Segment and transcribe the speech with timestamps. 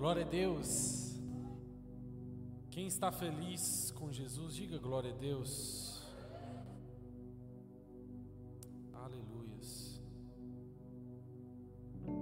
[0.00, 1.20] Glória a Deus.
[2.70, 6.02] Quem está feliz com Jesus, diga glória a Deus.
[8.94, 10.00] Aleluias.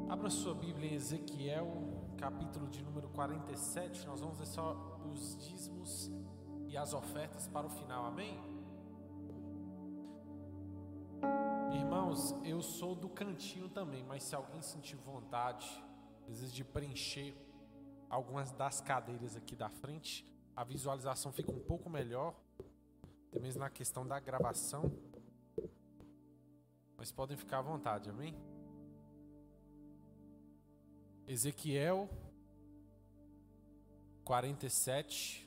[0.08, 1.68] Abra sua Bíblia em Ezequiel,
[2.16, 4.08] capítulo de número 47.
[4.08, 4.74] Nós vamos ver só
[5.12, 6.10] os dízimos
[6.66, 8.40] e as ofertas para o final, amém?
[11.72, 15.80] Irmãos, eu sou do cantinho também, mas se alguém sentir vontade,
[16.26, 17.46] vezes de preencher
[18.08, 20.26] algumas das cadeiras aqui da frente,
[20.56, 22.34] a visualização fica um pouco melhor,
[23.28, 24.92] até mesmo na questão da gravação.
[26.96, 28.34] Mas podem ficar à vontade, amém?
[31.26, 32.08] Ezequiel
[34.24, 35.46] 47.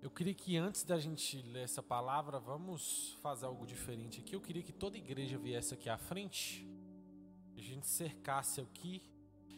[0.00, 4.34] Eu queria que antes da gente ler essa palavra, vamos fazer algo diferente aqui.
[4.34, 6.66] Eu queria que toda igreja viesse aqui à frente,
[7.56, 9.02] a gente cercasse aqui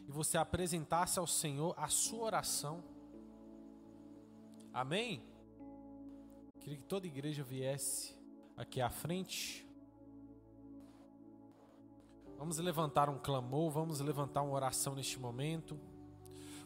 [0.07, 2.83] e você apresentasse ao Senhor a sua oração.
[4.73, 5.23] Amém?
[6.61, 8.15] Queria que toda igreja viesse
[8.57, 9.67] aqui à frente.
[12.37, 15.79] Vamos levantar um clamor, vamos levantar uma oração neste momento.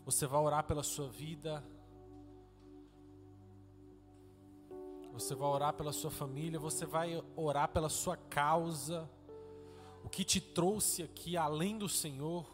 [0.05, 1.65] Você vai orar pela sua vida.
[5.13, 9.09] Você vai orar pela sua família, você vai orar pela sua causa.
[10.03, 12.54] O que te trouxe aqui além do Senhor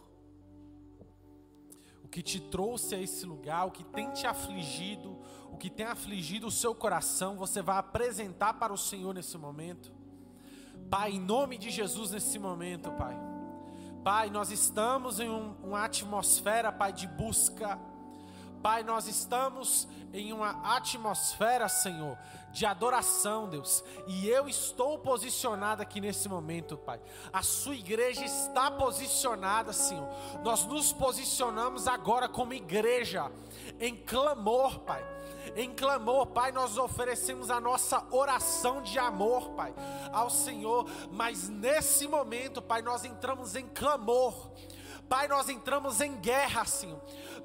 [2.10, 5.16] que te trouxe a esse lugar, o que tem te afligido,
[5.50, 9.92] o que tem afligido o seu coração, você vai apresentar para o Senhor nesse momento.
[10.90, 13.16] Pai, em nome de Jesus, nesse momento, Pai.
[14.02, 17.78] Pai, nós estamos em um, uma atmosfera, Pai, de busca.
[18.62, 22.18] Pai, nós estamos em uma atmosfera, Senhor,
[22.52, 23.82] de adoração, Deus.
[24.06, 27.00] E eu estou posicionado aqui nesse momento, Pai.
[27.32, 30.08] A sua igreja está posicionada, Senhor.
[30.42, 33.30] Nós nos posicionamos agora como igreja
[33.78, 35.04] em clamor, Pai.
[35.56, 39.74] Em clamor, Pai, nós oferecemos a nossa oração de amor, Pai,
[40.12, 40.86] ao Senhor.
[41.10, 44.50] Mas nesse momento, Pai, nós entramos em clamor.
[45.08, 47.00] Pai, nós entramos em guerra, Senhor.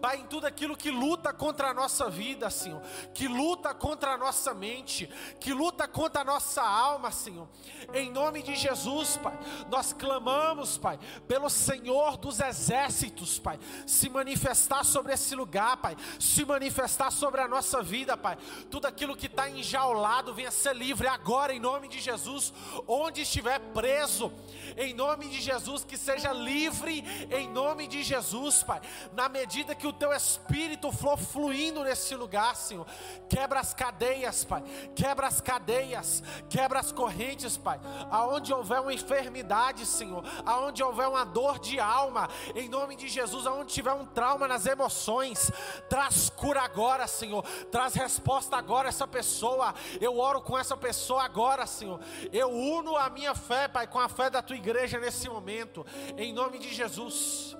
[0.05, 2.79] Pai, em tudo aquilo que luta contra a nossa vida, Senhor,
[3.11, 7.49] que luta contra a nossa mente, que luta contra a nossa alma, Senhor.
[7.91, 9.35] Em nome de Jesus, Pai,
[9.67, 13.57] nós clamamos, Pai, pelo Senhor dos exércitos, Pai,
[13.87, 18.37] se manifestar sobre esse lugar, Pai, se manifestar sobre a nossa vida, Pai.
[18.69, 22.53] Tudo aquilo que está enjaulado venha ser livre agora, em nome de Jesus.
[22.87, 24.31] Onde estiver preso,
[24.77, 28.79] em nome de Jesus, que seja livre, em nome de Jesus, Pai.
[29.11, 32.85] Na medida que o teu espírito for fluindo nesse lugar, Senhor.
[33.29, 34.63] Quebra as cadeias, Pai.
[34.95, 37.79] Quebra as cadeias, quebra as correntes, Pai.
[38.11, 43.47] Aonde houver uma enfermidade, Senhor, aonde houver uma dor de alma, em nome de Jesus,
[43.47, 45.51] aonde tiver um trauma nas emoções,
[45.89, 47.43] traz cura agora, Senhor.
[47.71, 49.73] Traz resposta agora essa pessoa.
[49.99, 51.99] Eu oro com essa pessoa agora, Senhor.
[52.31, 55.85] Eu uno a minha fé, Pai, com a fé da tua igreja nesse momento,
[56.17, 57.55] em nome de Jesus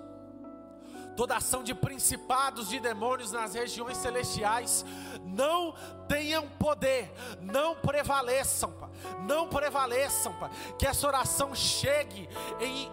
[1.15, 4.85] toda ação de principados, de demônios nas regiões celestiais,
[5.23, 5.73] não
[6.07, 7.11] tenham poder,
[7.41, 8.73] não prevaleçam,
[9.27, 10.33] não prevaleçam,
[10.77, 12.91] que essa oração chegue em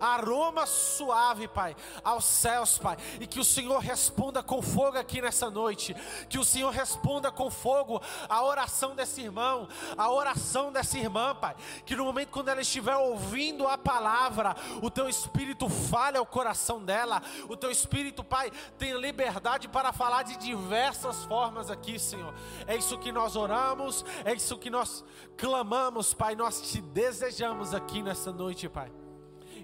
[0.00, 5.50] aroma suave, Pai, aos céus, Pai, e que o Senhor responda com fogo aqui nessa
[5.50, 5.94] noite,
[6.28, 11.54] que o Senhor responda com fogo a oração desse irmão, a oração dessa irmã, Pai,
[11.84, 16.84] que no momento quando ela estiver ouvindo a palavra, o teu espírito fale ao coração
[16.84, 22.34] dela, o teu espírito, Pai, tem liberdade para falar de diversas formas aqui, Senhor.
[22.66, 25.04] É isso que nós oramos, é isso que nós
[25.36, 29.03] clamamos, Pai, nós te desejamos aqui nessa noite, Pai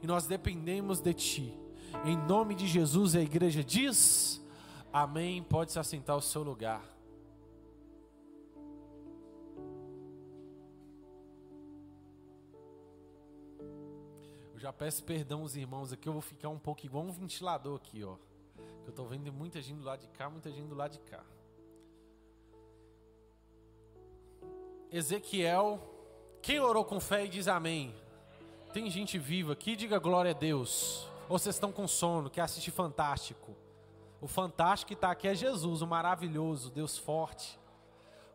[0.03, 1.59] e nós dependemos de Ti.
[2.05, 4.41] Em nome de Jesus, a igreja diz:
[4.93, 5.43] Amém.
[5.43, 6.83] Pode se assentar ao seu lugar.
[14.55, 17.77] Eu já peço perdão aos irmãos aqui, eu vou ficar um pouco igual um ventilador
[17.77, 18.17] aqui, ó.
[18.85, 21.25] Eu estou vendo muita gente do lado de cá, muita gente do lado de cá.
[24.91, 25.81] Ezequiel,
[26.43, 27.95] quem orou com fé e diz amém?
[28.73, 31.09] Tem gente viva aqui, diga glória a Deus.
[31.29, 33.57] Ou vocês estão com sono, quer assistir Fantástico?
[34.21, 37.59] O fantástico que está aqui é Jesus, o maravilhoso, Deus forte,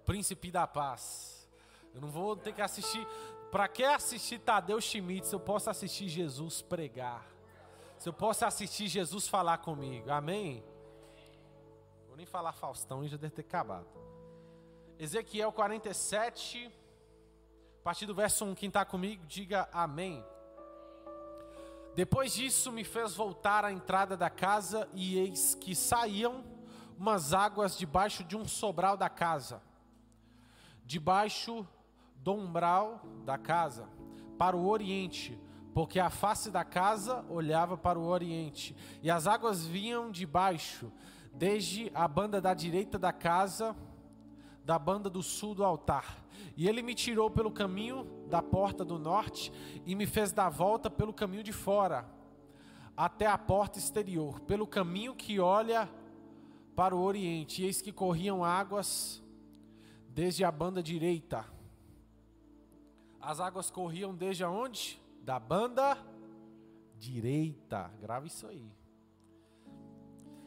[0.04, 1.48] príncipe da paz.
[1.94, 3.08] Eu não vou ter que assistir.
[3.52, 7.26] Para que assistir Tadeu Schmidt se eu posso assistir Jesus pregar?
[7.98, 10.10] Se eu posso assistir Jesus falar comigo?
[10.10, 10.64] Amém?
[12.08, 13.88] Vou nem falar Faustão, já deve ter acabado.
[15.00, 16.72] Ezequiel 47.
[17.86, 20.26] Partir do verso 1, quem está comigo, diga amém.
[21.94, 26.44] Depois disso, me fez voltar à entrada da casa, e eis que saíam
[26.98, 29.62] umas águas debaixo de um sobral da casa,
[30.84, 31.64] debaixo
[32.16, 33.88] do umbral da casa,
[34.36, 35.40] para o oriente,
[35.72, 40.92] porque a face da casa olhava para o oriente, e as águas vinham de baixo,
[41.32, 43.76] desde a banda da direita da casa,
[44.66, 46.26] da banda do sul do altar.
[46.58, 49.52] E ele me tirou pelo caminho da porta do norte
[49.86, 52.10] e me fez dar volta pelo caminho de fora,
[52.98, 55.90] até a porta exterior, pelo caminho que olha
[56.76, 57.62] para o oriente.
[57.62, 59.24] E eis que corriam águas
[60.10, 61.46] desde a banda direita.
[63.22, 65.00] As águas corriam desde aonde?
[65.22, 65.98] Da banda
[66.98, 67.92] direita.
[68.02, 68.72] Grava isso aí.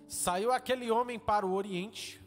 [0.07, 2.21] Saiu aquele homem para o oriente,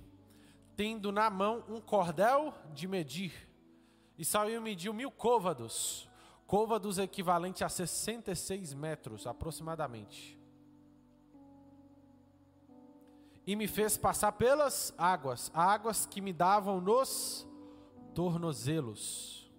[0.75, 3.49] tendo na mão um cordel de medir,
[4.17, 6.09] e saiu e mediu mil côvados,
[6.45, 10.39] côvados equivalente a 66 metros aproximadamente.
[13.45, 17.47] E me fez passar pelas águas, águas que me davam nos
[18.13, 19.51] tornozelos.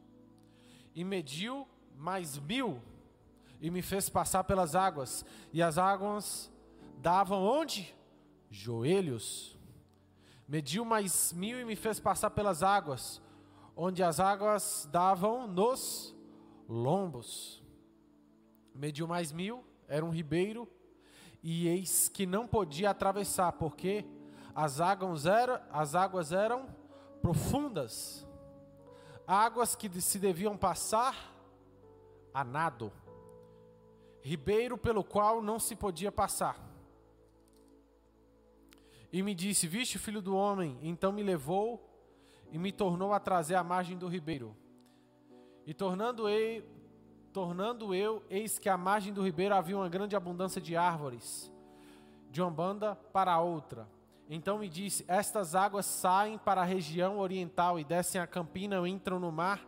[0.95, 1.67] E mediu
[1.97, 2.81] mais mil,
[3.61, 6.51] e me fez passar pelas águas, e as águas
[6.99, 7.95] davam onde?
[8.51, 9.59] Joelhos.
[10.53, 13.23] Mediu mais mil e me fez passar pelas águas,
[13.75, 16.15] onde as águas davam nos
[16.69, 17.63] lombos.
[18.75, 20.69] Mediu mais mil, era um ribeiro,
[21.43, 24.05] e eis que não podia atravessar, porque
[24.55, 26.67] as águas eram, as águas eram
[27.23, 28.29] profundas,
[29.27, 31.35] águas que se deviam passar
[32.35, 32.93] a nado,
[34.21, 36.72] ribeiro pelo qual não se podia passar.
[39.13, 40.79] E me disse: Viste, filho do homem?
[40.81, 41.87] Então me levou
[42.51, 44.57] e me tornou a trazer à margem do ribeiro.
[45.67, 46.65] E tornando eu,
[47.33, 51.53] tornando eu, eis que à margem do ribeiro havia uma grande abundância de árvores,
[52.31, 53.87] de uma banda para a outra.
[54.29, 59.21] Então me disse: Estas águas saem para a região oriental e descem a campina, entram
[59.21, 59.63] no mar,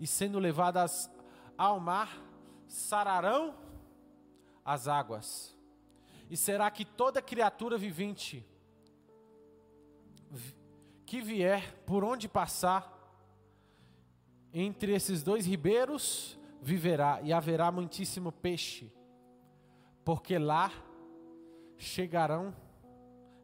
[0.00, 1.10] e sendo levadas
[1.58, 2.22] ao mar,
[2.66, 3.54] sararão
[4.64, 5.54] as águas.
[6.30, 8.46] E será que toda criatura vivente
[11.06, 12.94] que vier, por onde passar,
[14.52, 18.92] entre esses dois ribeiros viverá, e haverá muitíssimo peixe,
[20.04, 20.70] porque lá
[21.76, 22.54] chegarão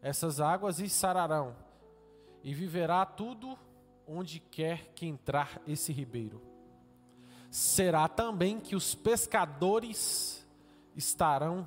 [0.02, 1.56] essas águas e sararão,
[2.42, 3.58] e viverá tudo
[4.06, 6.42] onde quer que entrar esse ribeiro.
[7.50, 10.46] Será também que os pescadores
[10.94, 11.66] estarão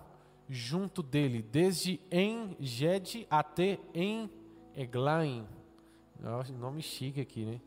[0.50, 4.30] junto dele, desde em Gede até em
[4.78, 5.46] Eglaim
[6.20, 7.62] Nome chique aqui, né?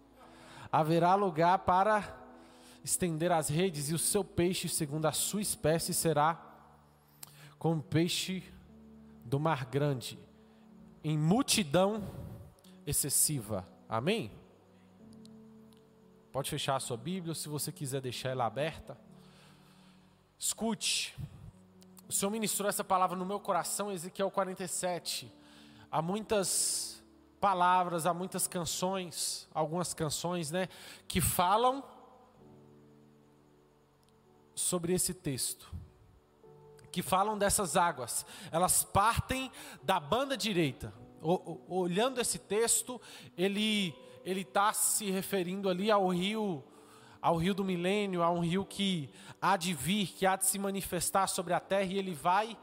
[0.73, 2.17] Haverá lugar para
[2.85, 6.41] estender as redes, e o seu peixe, segundo a sua espécie, será
[7.59, 8.43] como peixe
[9.25, 10.19] do mar grande,
[11.05, 12.03] em multidão
[12.87, 13.69] excessiva.
[13.89, 14.33] Amém?
[16.33, 18.97] Pode fechar a sua Bíblia, se você quiser deixar ela aberta.
[20.39, 21.15] Escute,
[22.09, 25.31] o Senhor ministrou essa palavra no meu coração, Ezequiel 47.
[25.91, 26.90] Há muitas
[27.41, 30.69] palavras, há muitas canções, algumas canções, né,
[31.09, 31.83] que falam
[34.55, 35.73] sobre esse texto.
[36.93, 38.27] Que falam dessas águas.
[38.51, 39.51] Elas partem
[39.83, 40.93] da banda direita.
[41.23, 43.01] O, o, olhando esse texto,
[43.37, 43.95] ele
[44.25, 46.63] ele está se referindo ali ao rio,
[47.21, 50.59] ao rio do milênio, a um rio que há de vir, que há de se
[50.59, 52.57] manifestar sobre a terra, e ele vai,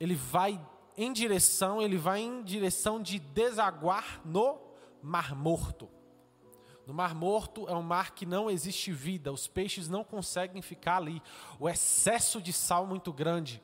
[0.00, 0.60] ele vai
[0.96, 4.58] em direção, ele vai em direção de desaguar no
[5.02, 5.88] Mar Morto.
[6.86, 10.96] No Mar Morto é um mar que não existe vida, os peixes não conseguem ficar
[10.96, 11.22] ali.
[11.58, 13.62] O excesso de sal muito grande.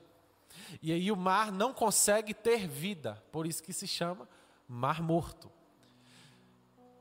[0.81, 4.27] E aí o mar não consegue ter vida, por isso que se chama
[4.67, 5.51] Mar Morto.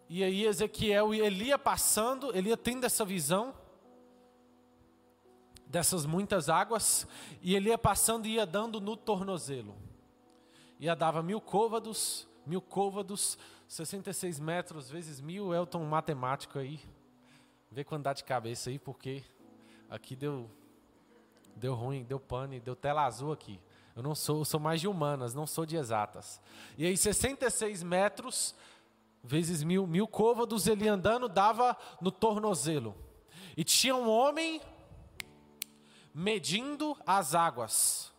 [0.08, 3.54] E aí Ezequiel e Elia passando, Elia tendo essa visão
[5.66, 7.06] dessas muitas águas,
[7.42, 9.88] e Elia passando e ia dando no tornozelo
[10.78, 16.80] ia dava mil côvados, mil côvados, 66 metros vezes mil, Elton matemático aí.
[17.70, 19.23] Vê quando dá de cabeça aí, porque
[19.90, 20.50] aqui deu
[21.54, 23.61] deu ruim, deu pane, deu tela azul aqui.
[23.97, 26.40] Eu não sou, sou mais de humanas, não sou de exatas.
[26.76, 28.54] E aí 66 metros
[29.25, 32.94] vezes mil, mil côvados, ele andando dava no tornozelo.
[33.56, 34.61] E tinha um homem
[36.14, 38.12] medindo as águas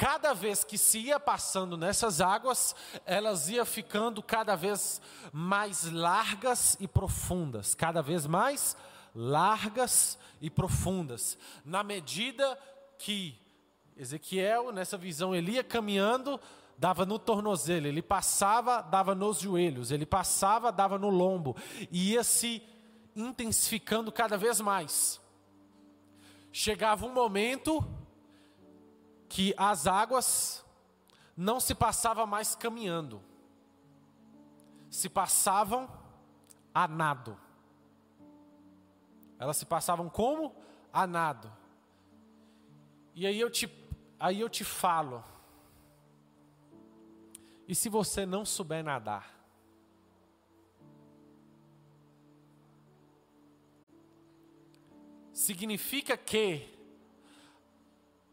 [0.00, 4.98] cada vez que se ia passando nessas águas, elas iam ficando cada vez
[5.30, 8.74] mais largas e profundas, cada vez mais
[9.14, 12.58] largas e profundas, na medida
[12.96, 13.38] que
[13.94, 16.40] Ezequiel, nessa visão, ele ia caminhando,
[16.78, 21.54] dava no tornozelo, ele passava, dava nos joelhos, ele passava, dava no lombo,
[21.90, 22.62] e ia se
[23.14, 25.20] intensificando cada vez mais.
[26.50, 27.86] Chegava um momento
[29.30, 30.66] que as águas
[31.36, 33.22] não se passavam mais caminhando,
[34.90, 35.88] se passavam
[36.74, 37.38] a nado.
[39.38, 40.52] Elas se passavam como?
[40.92, 41.50] A nado.
[43.14, 43.70] E aí eu te,
[44.18, 45.24] aí eu te falo.
[47.68, 49.32] E se você não souber nadar?
[55.32, 56.69] Significa que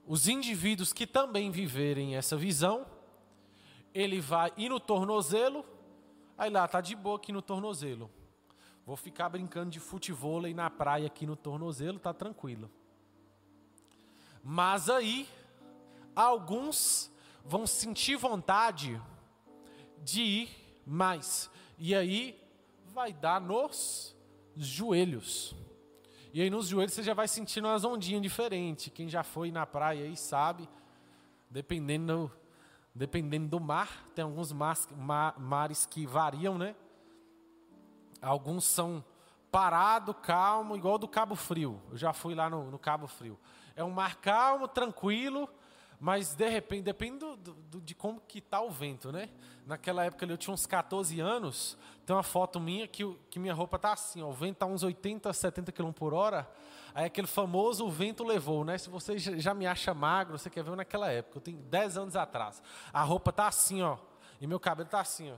[0.08, 2.86] os indivíduos que também viverem essa visão,
[3.94, 5.66] ele vai ir no tornozelo,
[6.38, 8.10] aí lá tá de boa aqui no tornozelo.
[8.86, 12.72] Vou ficar brincando de futebol na praia aqui no tornozelo, tá tranquilo.
[14.42, 15.28] Mas aí,
[16.16, 17.12] alguns
[17.44, 19.02] vão sentir vontade
[20.02, 21.52] de ir mais.
[21.78, 22.42] E aí,
[22.94, 24.16] vai dar nos
[24.56, 25.54] joelhos.
[26.38, 28.92] E aí, nos joelhos, você já vai sentindo umas ondinhas diferentes.
[28.94, 30.70] Quem já foi na praia aí sabe,
[31.50, 32.32] dependendo,
[32.94, 34.54] dependendo do mar, tem alguns
[35.36, 36.76] mares que variam, né?
[38.22, 39.04] Alguns são
[39.52, 41.82] parado, calmo, igual do Cabo Frio.
[41.90, 43.40] Eu já fui lá no, no Cabo Frio.
[43.76, 45.50] É um mar calmo, tranquilo,
[46.00, 49.30] mas de repente, depende do, do, de como que tá o vento, né?
[49.66, 53.80] Naquela época eu tinha uns 14 anos, tem uma foto minha que, que minha roupa
[53.80, 56.48] tá assim, ó, o vento tá uns 80, 70 km por hora,
[56.94, 58.78] aí aquele famoso o vento levou, né?
[58.78, 62.16] Se você já me acha magro, você quer ver naquela época, eu tenho 10 anos
[62.16, 62.62] atrás.
[62.94, 63.98] A roupa tá assim, ó,
[64.40, 65.36] e meu cabelo tá assim, ó.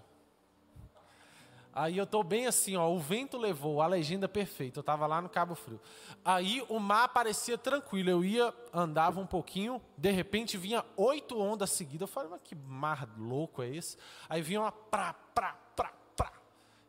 [1.79, 4.79] Aí eu estou bem assim, ó, o vento levou, a legenda perfeita.
[4.79, 5.79] Eu estava lá no Cabo Frio.
[6.25, 8.09] Aí o mar parecia tranquilo.
[8.09, 12.01] Eu ia, andava um pouquinho, de repente vinha oito ondas seguidas.
[12.01, 13.97] Eu falei, mas que mar louco é esse?
[14.27, 16.33] Aí vinha uma pra, pra, pra, pra,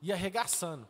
[0.02, 0.88] e arregaçando.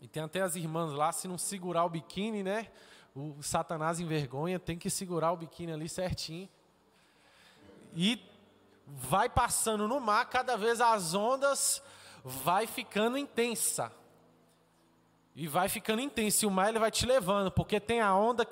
[0.00, 2.68] E tem até as irmãs lá, se não segurar o biquíni, né?
[3.14, 6.48] O Satanás envergonha, tem que segurar o biquíni ali certinho.
[7.94, 8.18] E
[8.86, 11.82] vai passando no mar, cada vez as ondas
[12.28, 13.92] vai ficando intensa.
[15.36, 16.44] E vai ficando intensa.
[16.44, 17.52] E o mar ele vai te levando.
[17.52, 18.44] Porque tem a onda.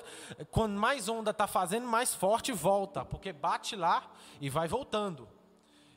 [0.49, 3.03] Quando mais onda está fazendo, mais forte volta.
[3.03, 5.27] Porque bate lá e vai voltando.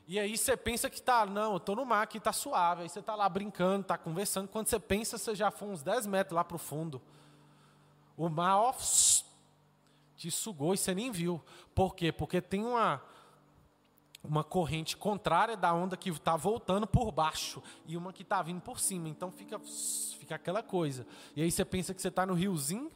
[0.05, 2.81] E aí você pensa que tá, não, eu estou no mar aqui, está suave.
[2.81, 4.49] Aí você está lá brincando, está conversando.
[4.49, 7.01] Quando você pensa, você já foi uns 10 metros lá para o fundo.
[8.17, 8.73] O mar, ó,
[10.17, 11.41] te sugou e você nem viu.
[11.73, 12.11] Por quê?
[12.11, 13.01] Porque tem uma,
[14.23, 18.61] uma corrente contrária da onda que está voltando por baixo e uma que está vindo
[18.61, 19.07] por cima.
[19.07, 19.59] Então fica,
[20.19, 21.07] fica aquela coisa.
[21.35, 22.91] E aí você pensa que você está no riozinho,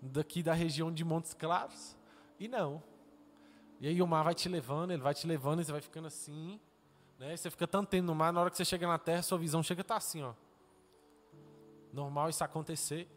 [0.00, 1.96] daqui da região de Montes Claros,
[2.38, 2.82] e não.
[3.80, 6.06] E aí o mar vai te levando, ele vai te levando, e você vai ficando
[6.06, 6.58] assim.
[7.18, 7.36] Né?
[7.36, 9.62] Você fica tanto tempo no mar, na hora que você chega na terra, sua visão
[9.62, 10.22] chega a estar tá assim.
[10.22, 10.32] Ó.
[11.92, 13.08] Normal isso acontecer.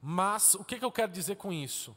[0.00, 1.96] Mas o que, que eu quero dizer com isso?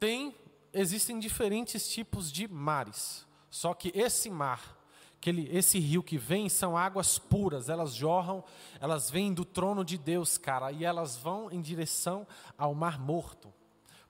[0.00, 0.34] Tem
[0.76, 3.26] existem diferentes tipos de mares.
[3.48, 4.76] Só que esse mar,
[5.16, 7.68] aquele, esse rio que vem, são águas puras.
[7.68, 8.44] Elas jorram,
[8.80, 12.26] elas vêm do trono de Deus, cara, e elas vão em direção
[12.58, 13.52] ao Mar Morto.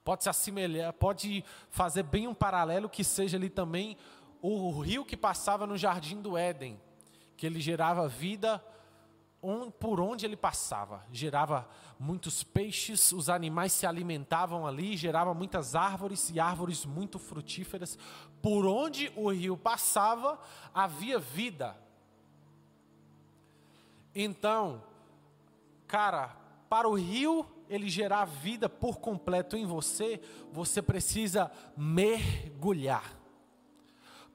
[0.03, 3.97] Pode se assemelhar, pode fazer bem um paralelo que seja ali também
[4.41, 6.79] o rio que passava no jardim do Éden,
[7.35, 8.63] que ele gerava vida
[9.79, 11.05] por onde ele passava.
[11.11, 11.67] Gerava
[11.99, 17.97] muitos peixes, os animais se alimentavam ali, gerava muitas árvores e árvores muito frutíferas.
[18.41, 20.39] Por onde o rio passava,
[20.73, 21.77] havia vida.
[24.13, 24.83] Então,
[25.87, 26.35] cara,
[26.67, 33.15] para o rio ele gerar vida por completo em você, você precisa mergulhar.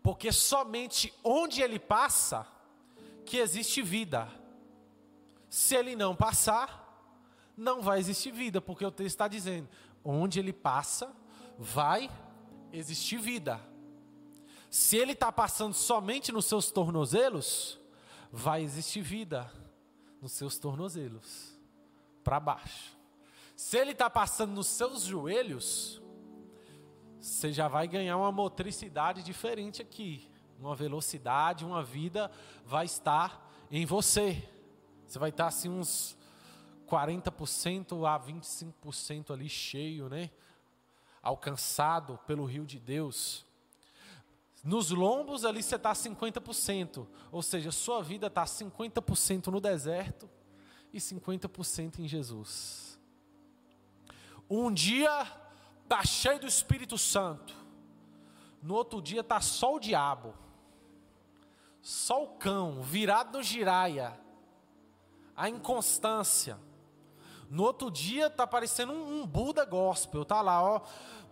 [0.02, 2.46] Porque somente onde ele passa
[3.24, 4.41] que existe vida.
[5.52, 6.82] Se ele não passar,
[7.54, 9.68] não vai existir vida, porque o texto está dizendo:
[10.02, 11.14] onde ele passa,
[11.58, 12.10] vai
[12.72, 13.60] existir vida.
[14.70, 17.78] Se ele está passando somente nos seus tornozelos,
[18.32, 19.52] vai existir vida
[20.22, 21.54] nos seus tornozelos,
[22.24, 22.96] para baixo.
[23.54, 26.00] Se ele está passando nos seus joelhos,
[27.20, 30.30] você já vai ganhar uma motricidade diferente aqui.
[30.58, 32.30] Uma velocidade, uma vida
[32.64, 34.48] vai estar em você.
[35.12, 36.16] Você vai estar assim uns
[36.88, 40.30] 40% a 25% ali cheio, né?
[41.22, 43.44] Alcançado pelo rio de Deus.
[44.64, 50.30] Nos lombos ali você está 50%, ou seja, sua vida está 50% no deserto
[50.90, 52.98] e 50% em Jesus.
[54.48, 55.26] Um dia
[55.86, 57.54] tá cheio do Espírito Santo.
[58.62, 60.34] No outro dia tá só o diabo.
[61.82, 64.18] Só o cão, virado no giraia.
[65.36, 66.58] A inconstância.
[67.52, 70.80] No outro dia tá parecendo um, um Buda gospel, tá lá, ó.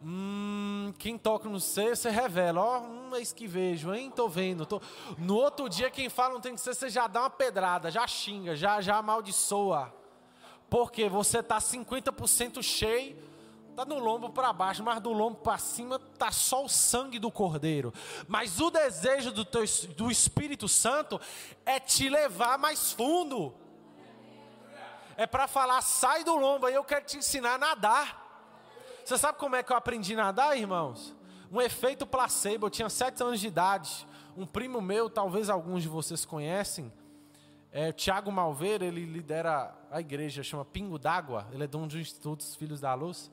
[0.02, 4.10] Hum, quem toca no ser, você revela, ó, um eis que vejo, hein?
[4.10, 4.64] Tô vendo.
[4.64, 4.80] Tô...
[5.18, 8.06] No outro dia, quem fala não tem que ser, você já dá uma pedrada, já
[8.06, 9.94] xinga, já, já amaldiçoa.
[10.70, 13.16] Porque você tá 50% cheio,
[13.74, 17.30] tá no lombo para baixo, mas do lombo para cima tá só o sangue do
[17.30, 17.92] cordeiro.
[18.28, 19.64] Mas o desejo do, teu,
[19.96, 21.20] do Espírito Santo
[21.64, 23.54] é te levar mais fundo.
[25.16, 28.20] É para falar, sai do lombo, aí eu quero te ensinar a nadar.
[29.04, 31.14] Você sabe como é que eu aprendi a nadar, irmãos?
[31.50, 32.66] Um efeito placebo.
[32.66, 34.06] Eu tinha sete anos de idade.
[34.36, 36.92] Um primo meu, talvez alguns de vocês conhecem,
[37.72, 41.46] é, Tiago Malveira, ele lidera a igreja, chama Pingo d'Água.
[41.52, 43.30] Ele é dono do Instituto dos Filhos da Luz.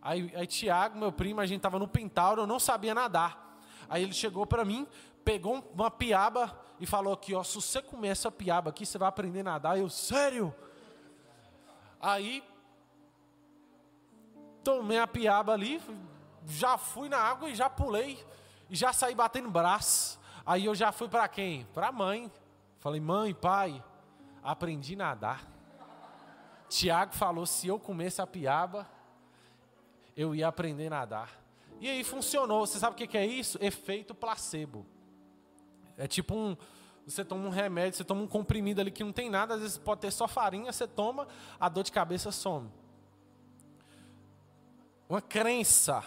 [0.00, 3.58] Aí, aí Tiago, meu primo, a gente estava no Pentauro, eu não sabia nadar.
[3.88, 4.86] Aí ele chegou para mim,
[5.24, 9.08] pegou uma piaba e falou aqui, ó, se você comer essa piaba aqui, você vai
[9.08, 9.78] aprender a nadar.
[9.78, 10.54] Eu, sério?
[12.00, 12.42] Aí
[14.62, 15.80] tomei a piaba ali,
[16.46, 18.24] já fui na água e já pulei
[18.68, 20.18] e já saí batendo braço.
[20.44, 21.64] Aí eu já fui para quem?
[21.74, 22.30] Para mãe.
[22.78, 23.82] Falei, mãe, pai,
[24.42, 25.56] aprendi a nadar.
[26.68, 28.88] Tiago falou: se eu comesse a piaba,
[30.16, 31.46] eu ia aprender a nadar.
[31.80, 32.66] E aí funcionou.
[32.66, 33.58] Você sabe o que é isso?
[33.60, 34.86] Efeito placebo.
[35.96, 36.56] É tipo um.
[37.06, 39.78] Você toma um remédio, você toma um comprimido ali que não tem nada, às vezes
[39.78, 42.68] pode ter só farinha, você toma, a dor de cabeça some.
[45.08, 46.02] Uma crença.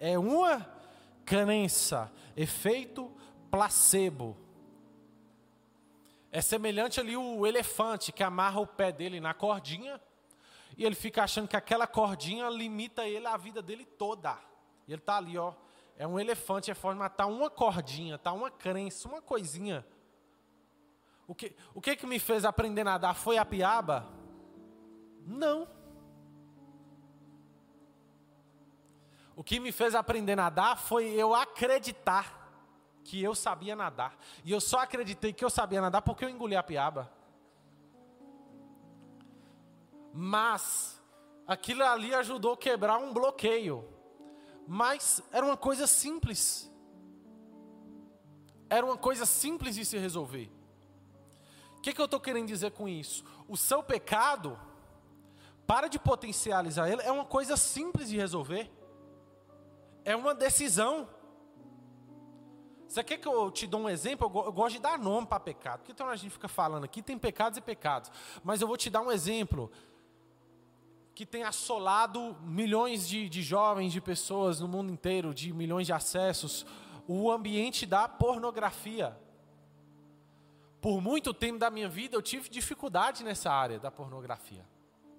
[0.00, 0.66] É uma
[1.26, 2.10] crença.
[2.34, 3.12] Efeito
[3.50, 4.36] placebo.
[6.30, 10.00] É semelhante ali o elefante que amarra o pé dele na cordinha
[10.78, 14.38] e ele fica achando que aquela cordinha limita ele a vida dele toda.
[14.88, 15.52] E ele está ali, ó.
[15.96, 19.84] É um elefante, é forma tá uma cordinha, tá uma crença, uma coisinha.
[21.32, 24.06] O que, o que que me fez aprender a nadar foi a piaba?
[25.24, 25.66] Não.
[29.34, 32.38] O que me fez aprender a nadar foi eu acreditar
[33.02, 34.14] que eu sabia nadar.
[34.44, 37.10] E eu só acreditei que eu sabia nadar porque eu engoli a piaba.
[40.12, 41.02] Mas
[41.46, 43.88] aquilo ali ajudou a quebrar um bloqueio.
[44.68, 46.70] Mas era uma coisa simples.
[48.68, 50.60] Era uma coisa simples de se resolver.
[51.82, 53.24] O que, que eu estou querendo dizer com isso?
[53.48, 54.56] O seu pecado,
[55.66, 58.70] para de potencializar ele, é uma coisa simples de resolver.
[60.04, 61.08] É uma decisão.
[62.86, 64.30] Você quer que eu te dê um exemplo?
[64.46, 65.80] Eu gosto de dar nome para pecado.
[65.80, 68.12] Porque então a gente fica falando aqui, tem pecados e pecados.
[68.44, 69.68] Mas eu vou te dar um exemplo
[71.16, 75.92] que tem assolado milhões de, de jovens, de pessoas no mundo inteiro, de milhões de
[75.92, 76.64] acessos,
[77.08, 79.20] o ambiente da pornografia.
[80.82, 84.70] Por muito tempo da minha vida eu tive dificuldade nessa área da pornografia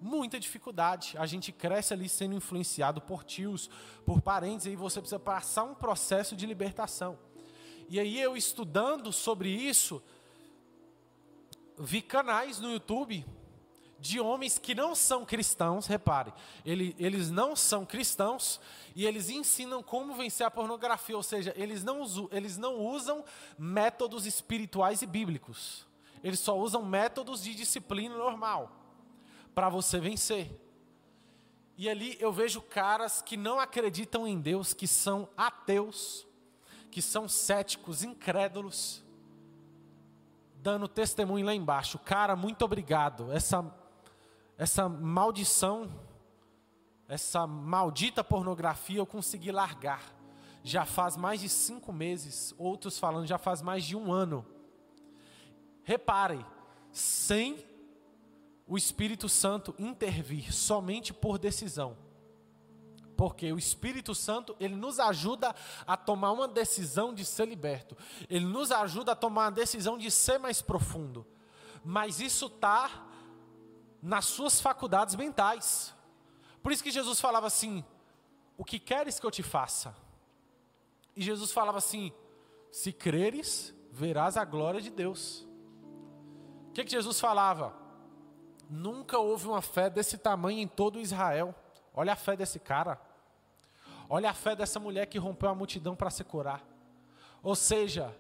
[0.04, 1.16] muita dificuldade.
[1.18, 3.70] A gente cresce ali sendo influenciado por tios,
[4.06, 7.18] por parentes, e aí você precisa passar um processo de libertação.
[7.90, 10.04] E aí eu estudando sobre isso,
[11.78, 13.26] vi canais no YouTube
[14.04, 16.34] de homens que não são cristãos, repare,
[16.66, 18.60] ele, eles não são cristãos
[18.94, 23.24] e eles ensinam como vencer a pornografia, ou seja, eles não, eles não usam
[23.58, 25.88] métodos espirituais e bíblicos,
[26.22, 28.76] eles só usam métodos de disciplina normal
[29.56, 30.52] para você vencer.
[31.78, 36.28] E ali eu vejo caras que não acreditam em Deus, que são ateus,
[36.92, 39.02] que são céticos, incrédulos,
[40.62, 41.98] dando testemunho lá embaixo.
[42.00, 43.32] Cara, muito obrigado.
[43.32, 43.64] Essa,
[44.58, 45.92] essa maldição,
[47.08, 50.02] essa maldita pornografia eu consegui largar.
[50.64, 54.46] Já faz mais de cinco meses, outros falando já faz mais de um ano.
[55.84, 56.46] Repare,
[56.92, 57.66] sem
[58.66, 61.98] o Espírito Santo intervir somente por decisão.
[63.18, 65.54] Porque o Espírito Santo, ele nos ajuda
[65.86, 67.96] a tomar uma decisão de ser liberto.
[68.30, 71.26] Ele nos ajuda a tomar uma decisão de ser mais profundo.
[71.84, 73.06] Mas isso está
[74.04, 75.96] nas suas faculdades mentais.
[76.62, 77.84] Por isso que Jesus falava assim:
[78.58, 79.96] O que queres que eu te faça?
[81.16, 82.12] E Jesus falava assim:
[82.70, 85.48] Se creres, verás a glória de Deus.
[86.68, 87.74] O que, que Jesus falava?
[88.70, 91.56] Nunca houve uma fé desse tamanho em todo Israel.
[91.94, 93.00] Olha a fé desse cara.
[94.10, 96.62] Olha a fé dessa mulher que rompeu a multidão para se curar.
[97.42, 98.14] Ou seja,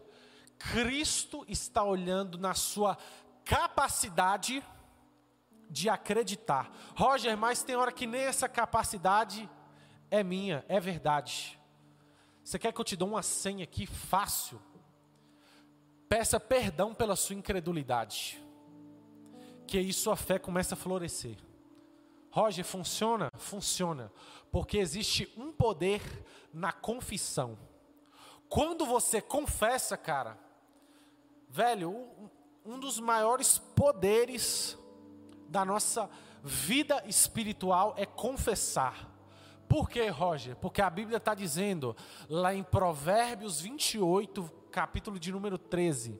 [0.57, 2.97] Cristo está olhando na sua
[3.43, 4.63] capacidade
[5.69, 6.71] de acreditar.
[6.95, 9.49] Roger, mas tem hora que nem essa capacidade
[10.09, 11.59] é minha, é verdade.
[12.43, 14.61] Você quer que eu te dê uma senha aqui fácil?
[16.09, 18.43] Peça perdão pela sua incredulidade.
[19.65, 21.37] Que aí sua fé começa a florescer.
[22.29, 23.29] Roger, funciona?
[23.37, 24.11] Funciona.
[24.51, 26.01] Porque existe um poder
[26.53, 27.57] na confissão.
[28.49, 30.37] Quando você confessa, cara,
[31.49, 32.07] velho,
[32.63, 34.77] um dos maiores poderes
[35.53, 36.09] da nossa
[36.43, 39.07] vida espiritual é confessar.
[39.69, 40.55] Por quê, Roger?
[40.55, 41.95] Porque a Bíblia está dizendo,
[42.27, 46.19] lá em Provérbios 28, capítulo de número 13: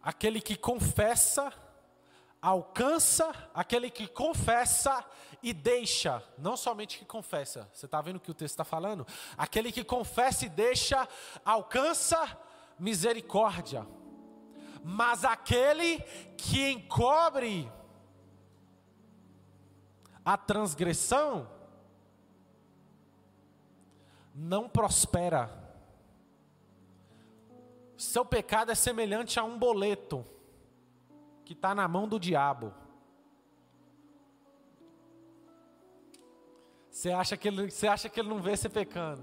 [0.00, 1.52] aquele que confessa,
[2.40, 5.04] alcança, aquele que confessa
[5.42, 9.04] e deixa, não somente que confessa, você está vendo o que o texto está falando?
[9.36, 11.08] Aquele que confessa e deixa,
[11.44, 12.38] alcança
[12.78, 13.84] misericórdia,
[14.84, 16.00] mas aquele
[16.36, 17.70] que encobre
[20.24, 21.48] a transgressão,
[24.34, 25.50] não prospera.
[27.96, 30.24] Seu pecado é semelhante a um boleto
[31.46, 32.74] que está na mão do diabo.
[36.90, 39.22] Você acha, que ele, você acha que ele não vê você pecando?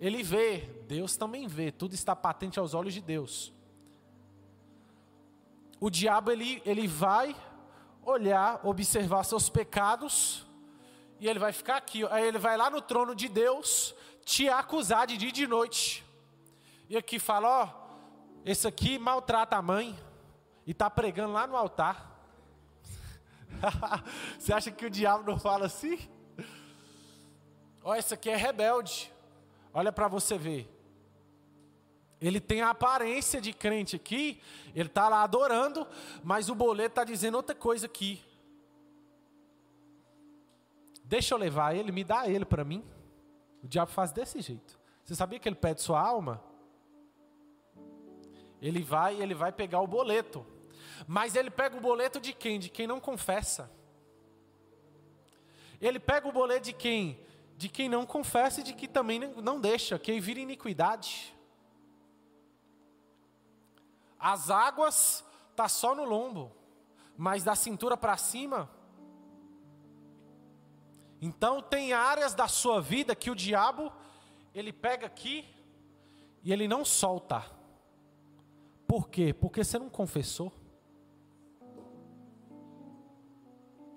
[0.00, 3.54] Ele vê, Deus também vê, tudo está patente aos olhos de Deus.
[5.82, 7.34] O diabo ele, ele vai
[8.04, 10.46] olhar, observar seus pecados,
[11.18, 12.06] e ele vai ficar aqui.
[12.08, 13.92] Aí ele vai lá no trono de Deus
[14.24, 16.04] te acusar de dia e de noite.
[16.88, 17.68] E aqui fala: ó,
[18.44, 19.98] esse aqui maltrata a mãe
[20.64, 22.16] e está pregando lá no altar.
[24.38, 25.98] Você acha que o diabo não fala assim?
[27.82, 29.12] Ó, esse aqui é rebelde.
[29.74, 30.70] Olha para você ver.
[32.22, 34.40] Ele tem a aparência de crente aqui,
[34.76, 35.84] ele está lá adorando,
[36.22, 38.22] mas o boleto está dizendo outra coisa aqui.
[41.02, 42.84] Deixa eu levar ele, me dá ele para mim.
[43.60, 44.78] O diabo faz desse jeito.
[45.04, 46.40] Você sabia que ele pede sua alma?
[48.60, 50.46] Ele vai, ele vai pegar o boleto.
[51.08, 52.60] Mas ele pega o boleto de quem?
[52.60, 53.68] De quem não confessa.
[55.80, 57.18] Ele pega o boleto de quem?
[57.56, 61.34] De quem não confessa e de que também não deixa, que vira iniquidade.
[64.22, 65.24] As águas
[65.56, 66.52] tá só no lombo,
[67.16, 68.70] mas da cintura para cima.
[71.20, 73.92] Então tem áreas da sua vida que o diabo
[74.54, 75.44] ele pega aqui
[76.44, 77.44] e ele não solta.
[78.86, 79.34] Por quê?
[79.34, 80.52] Porque você não confessou.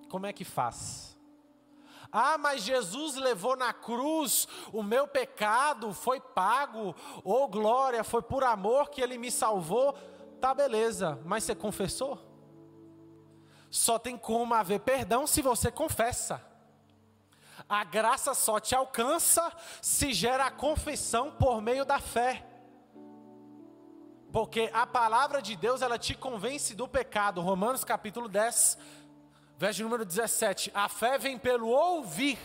[0.09, 1.15] Como é que faz?
[2.11, 8.21] Ah, mas Jesus levou na cruz o meu pecado, foi pago, ou oh, glória, foi
[8.21, 9.95] por amor que ele me salvou.
[10.39, 12.19] Tá, beleza, mas você confessou?
[13.69, 16.41] Só tem como haver perdão se você confessa.
[17.67, 22.45] A graça só te alcança se gera a confissão por meio da fé.
[24.31, 27.41] Porque a palavra de Deus, ela te convence do pecado.
[27.41, 28.77] Romanos capítulo 10,
[29.57, 30.71] verso número 17.
[30.73, 32.37] A fé vem pelo ouvir,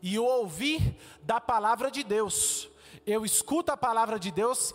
[0.00, 2.68] e o ouvir da palavra de Deus.
[3.06, 4.72] Eu escuto a palavra de Deus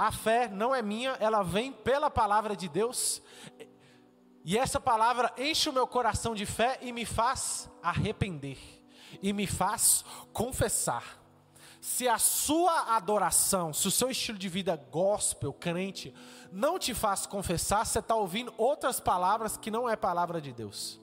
[0.00, 3.20] a fé não é minha, ela vem pela palavra de Deus.
[4.42, 8.56] E essa palavra enche o meu coração de fé e me faz arrepender,
[9.20, 11.20] e me faz confessar.
[11.82, 16.14] Se a sua adoração, se o seu estilo de vida gospel, crente,
[16.50, 20.98] não te faz confessar, você está ouvindo outras palavras que não é palavra de Deus.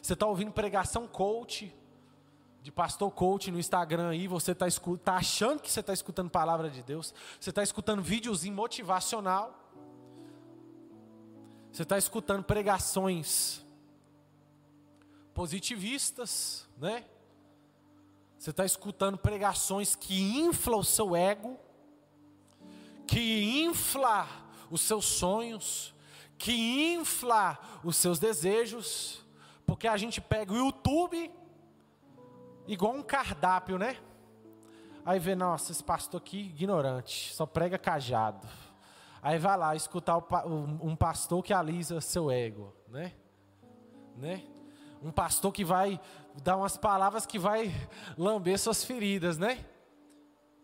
[0.00, 1.70] Você está ouvindo pregação coach,
[2.62, 4.66] de pastor coach no Instagram aí, você está
[5.02, 9.58] tá achando que você está escutando palavra de Deus, você está escutando vídeos motivacional,
[11.72, 13.64] você está escutando pregações
[15.34, 17.04] positivistas, né?
[18.38, 21.58] Você está escutando pregações que inflam o seu ego,
[23.08, 24.28] que infla
[24.70, 25.92] os seus sonhos,
[26.38, 29.20] que infla os seus desejos,
[29.66, 31.30] porque a gente pega o YouTube
[32.66, 33.96] igual um cardápio, né?
[35.04, 38.46] Aí vê, nossa, esse pastor aqui ignorante, só prega cajado.
[39.20, 43.12] Aí vai lá escutar um pastor que alisa seu ego, né?
[44.16, 44.44] Né?
[45.02, 46.00] Um pastor que vai
[46.42, 47.72] dar umas palavras que vai
[48.16, 49.64] lamber suas feridas, né?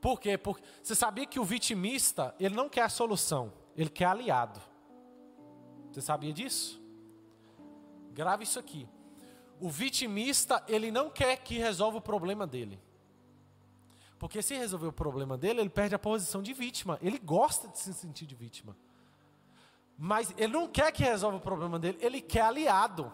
[0.01, 0.39] Por quê?
[0.39, 4.61] Porque você sabia que o vitimista, ele não quer a solução, ele quer aliado.
[5.91, 6.81] Você sabia disso?
[8.13, 8.89] Grave isso aqui.
[9.61, 12.81] O vitimista, ele não quer que resolva o problema dele.
[14.19, 16.99] Porque se resolver o problema dele, ele perde a posição de vítima.
[17.01, 18.77] Ele gosta de se sentir de vítima.
[19.97, 23.13] Mas ele não quer que resolva o problema dele, ele quer aliado.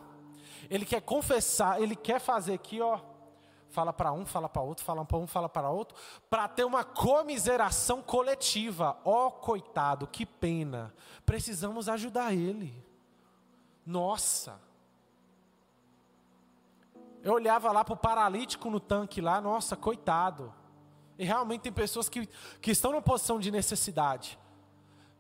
[0.71, 3.01] Ele quer confessar, ele quer fazer aqui, ó.
[3.69, 5.97] Fala para um, fala para outro, fala para um, fala para outro,
[6.31, 8.97] para ter uma comiseração coletiva.
[9.05, 10.95] Ó, oh, coitado, que pena.
[11.27, 12.73] Precisamos ajudar ele.
[13.85, 14.61] Nossa.
[17.25, 20.53] Eu olhava lá para o paralítico no tanque lá, nossa, coitado.
[21.19, 22.29] E realmente tem pessoas que,
[22.61, 24.39] que estão numa posição de necessidade.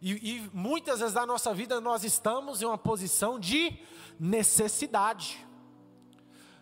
[0.02, 3.78] E, e muitas vezes na nossa vida nós estamos em uma posição de
[4.20, 5.46] necessidade.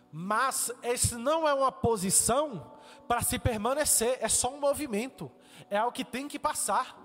[0.09, 2.71] Mas esse não é uma posição
[3.05, 5.29] para se permanecer, é só um movimento,
[5.69, 6.97] é algo que tem que passar.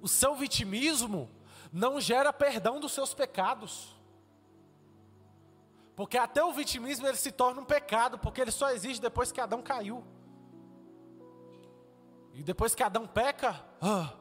[0.00, 1.30] O seu vitimismo
[1.70, 3.94] não gera perdão dos seus pecados.
[5.94, 9.40] Porque até o vitimismo ele se torna um pecado, porque ele só existe depois que
[9.40, 10.04] Adão caiu.
[12.32, 14.14] E depois que Adão peca, ah,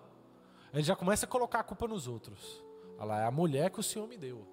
[0.73, 2.63] ele já começa a colocar a culpa nos outros.
[2.97, 4.45] Olha lá, é a mulher que o Senhor me deu.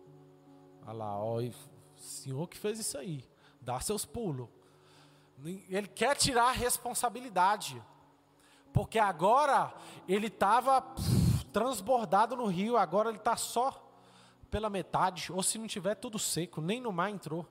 [0.83, 1.53] Olha lá, ó, o
[1.97, 3.25] Senhor que fez isso aí.
[3.61, 4.49] Dá seus pulos.
[5.45, 7.83] Ele quer tirar a responsabilidade.
[8.73, 9.75] Porque agora
[10.07, 10.81] ele estava
[11.53, 13.86] transbordado no rio, agora ele está só
[14.51, 17.47] pela metade, ou se não tiver tudo seco, nem no mar entrou.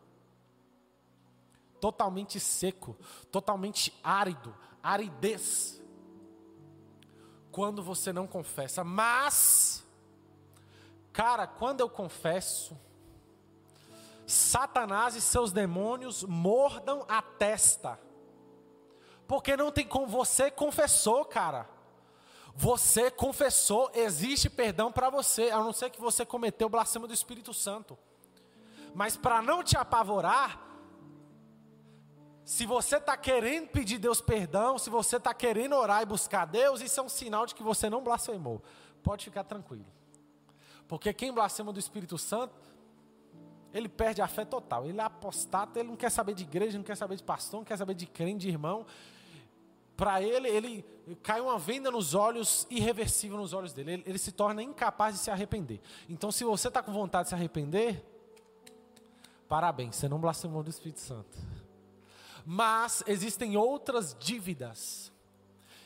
[1.79, 2.97] Totalmente seco,
[3.31, 5.81] totalmente árido, aridez.
[7.51, 9.85] Quando você não confessa, mas,
[11.13, 12.77] cara, quando eu confesso,
[14.25, 17.99] Satanás e seus demônios mordam a testa,
[19.27, 21.74] porque não tem como você confessou, cara.
[22.57, 27.53] Você confessou, existe perdão para você, a não ser que você cometeu blasfêmia do Espírito
[27.53, 27.97] Santo.
[28.93, 30.65] Mas para não te apavorar,
[32.45, 36.79] se você está querendo pedir Deus perdão, se você está querendo orar e buscar Deus,
[36.79, 38.63] isso é um sinal de que você não blasfemou.
[39.03, 39.85] Pode ficar tranquilo.
[40.87, 42.55] Porque quem blasfema do Espírito Santo,
[43.73, 44.85] ele perde a fé total.
[44.85, 47.65] Ele é apostata, ele não quer saber de igreja, não quer saber de pastor, não
[47.65, 48.85] quer saber de crente, de irmão
[49.95, 50.85] para ele, ele
[51.23, 53.93] cai uma venda nos olhos, irreversível nos olhos dele.
[53.93, 55.79] Ele, ele se torna incapaz de se arrepender.
[56.09, 58.03] Então, se você está com vontade de se arrepender,
[59.47, 61.37] parabéns, você não blasfemou do Espírito Santo.
[62.45, 65.11] Mas existem outras dívidas,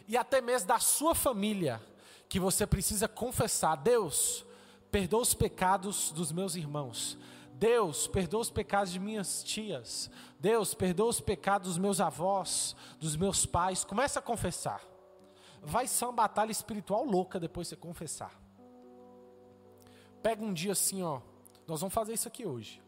[0.08, 1.82] e até mesmo da sua família,
[2.28, 4.46] que você precisa confessar: Deus,
[4.92, 7.18] perdoa os pecados dos meus irmãos.
[7.60, 10.10] Deus, perdoa os pecados de minhas tias.
[10.40, 13.84] Deus, perdoa os pecados dos meus avós, dos meus pais.
[13.84, 14.82] Começa a confessar.
[15.62, 18.32] Vai ser uma batalha espiritual louca depois de você confessar.
[20.24, 21.20] Pega um dia assim, ó.
[21.68, 22.82] Nós vamos fazer isso aqui hoje.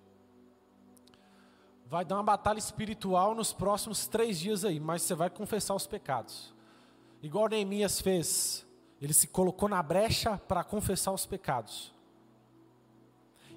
[1.85, 5.85] Vai dar uma batalha espiritual nos próximos três dias aí, mas você vai confessar os
[5.85, 6.55] pecados.
[7.21, 8.65] Igual Neemias fez.
[9.01, 11.93] Ele se colocou na brecha para confessar os pecados.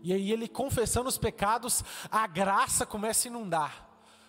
[0.04, 3.88] E aí ele confessando os pecados, a graça começa a inundar.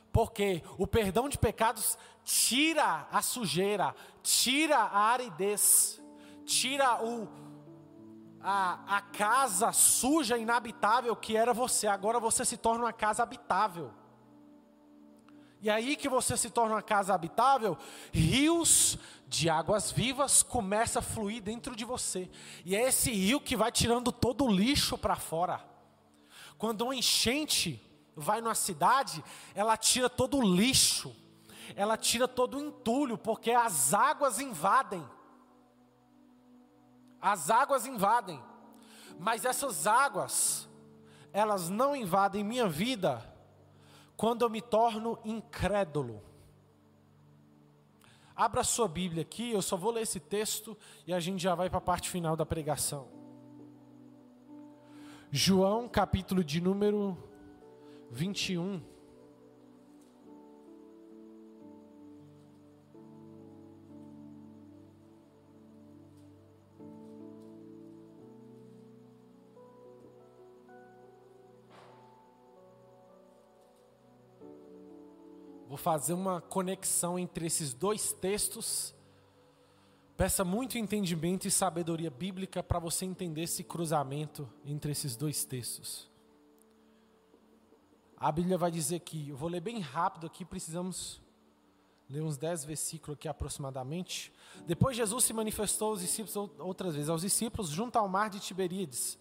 [0.10, 6.02] Porque o perdão de pecados tira a sujeira, tira a aridez,
[6.46, 7.28] tira o,
[8.40, 11.88] a, a casa suja, inabitável que era você.
[11.88, 13.92] Agora você se torna uma casa habitável.
[15.62, 17.78] E aí que você se torna uma casa habitável,
[18.14, 22.30] rios de águas vivas começa a fluir dentro de você.
[22.64, 25.64] E é esse rio que vai tirando todo o lixo para fora.
[26.58, 27.82] Quando uma enchente
[28.16, 31.16] vai numa cidade, ela tira todo o lixo,
[31.76, 35.06] ela tira todo o entulho, porque as águas invadem.
[37.22, 38.42] As águas invadem.
[39.20, 40.70] Mas essas águas,
[41.34, 43.34] elas não invadem minha vida
[44.16, 46.24] quando eu me torno incrédulo.
[48.36, 51.70] Abra sua Bíblia aqui, eu só vou ler esse texto e a gente já vai
[51.70, 53.08] para a parte final da pregação.
[55.32, 57.18] João, capítulo de número
[58.12, 58.82] 21.
[75.76, 78.96] Vou fazer uma conexão entre esses dois textos.
[80.16, 86.10] Peça muito entendimento e sabedoria bíblica para você entender esse cruzamento entre esses dois textos.
[88.16, 91.22] A Bíblia vai dizer que, eu vou ler bem rápido aqui, precisamos
[92.10, 94.32] ler uns dez versículos aqui aproximadamente.
[94.66, 99.20] Depois Jesus se manifestou aos discípulos outras vezes, aos discípulos junto ao mar de Tiberíades.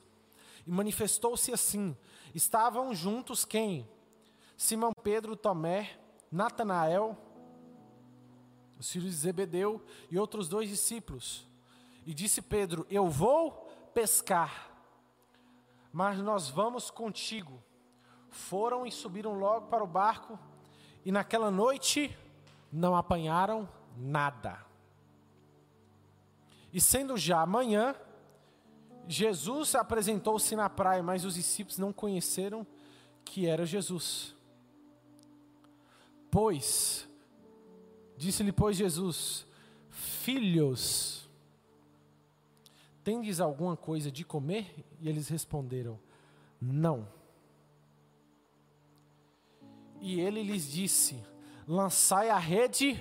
[0.65, 1.97] E manifestou-se assim:
[2.33, 3.89] estavam juntos quem?
[4.57, 6.04] Simão Pedro, Tomé,
[6.35, 7.17] Natanael,
[8.77, 11.47] os filhos de Zebedeu e outros dois discípulos.
[12.05, 13.53] E disse Pedro: Eu vou
[13.95, 14.73] pescar.
[15.93, 17.63] mas nós vamos contigo.
[18.29, 20.37] Foram e subiram logo para o barco,
[21.05, 22.17] e naquela noite
[22.73, 24.59] não apanharam nada.
[26.73, 27.95] E sendo já amanhã,
[29.07, 32.67] Jesus apresentou-se na praia, mas os discípulos não conheceram
[33.25, 34.34] que era Jesus.
[36.35, 37.09] Pois,
[38.17, 39.47] disse-lhe, pois, Jesus:
[39.89, 41.31] Filhos,
[43.05, 44.85] tendes alguma coisa de comer?
[45.01, 45.97] E eles responderam:
[46.61, 47.07] Não.
[50.01, 51.25] E ele lhes disse:
[51.69, 52.99] Lançai a rede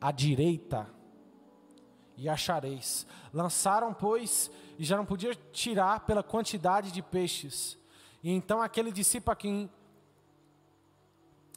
[0.00, 0.88] à direita
[2.16, 3.08] e achareis.
[3.34, 7.76] Lançaram, pois, e já não podia tirar pela quantidade de peixes.
[8.22, 9.68] E então aquele discípulo a quem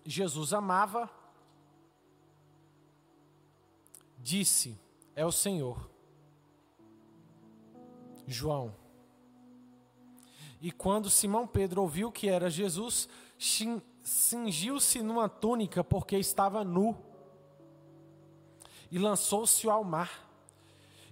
[0.05, 1.09] Jesus amava
[4.19, 4.79] disse:
[5.15, 5.89] É o Senhor.
[8.27, 8.73] João.
[10.61, 16.97] E quando Simão Pedro ouviu que era Jesus, cingiu-se numa túnica porque estava nu
[18.89, 20.27] e lançou-se ao mar.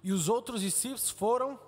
[0.03, 1.59] E os outros discípulos foram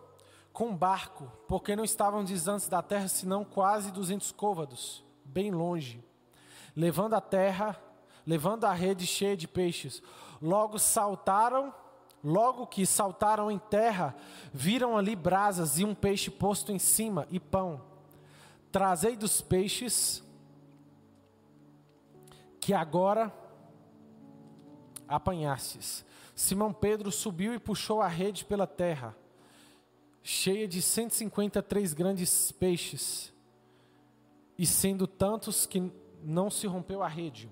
[0.52, 6.04] com barco, porque não estavam distantes da terra, senão quase duzentos côvados, bem longe,
[6.76, 7.80] levando a terra,
[8.26, 10.02] levando a rede cheia de peixes.
[10.42, 11.74] Logo saltaram,
[12.24, 14.16] logo que saltaram em terra,
[14.54, 17.82] viram ali brasas e um peixe posto em cima e pão.
[18.72, 20.24] Trazei dos peixes
[22.60, 23.32] que agora
[25.08, 26.04] apanhastes.
[26.36, 29.16] Simão Pedro subiu e puxou a rede pela terra,
[30.22, 33.32] cheia de 153 grandes peixes,
[34.58, 35.92] e sendo tantos que
[36.26, 37.50] não se rompeu a rede.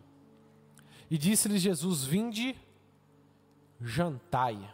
[1.10, 2.56] E disse-lhe Jesus: Vinde,
[3.80, 4.74] jantai.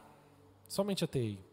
[0.68, 1.50] Somente até aí.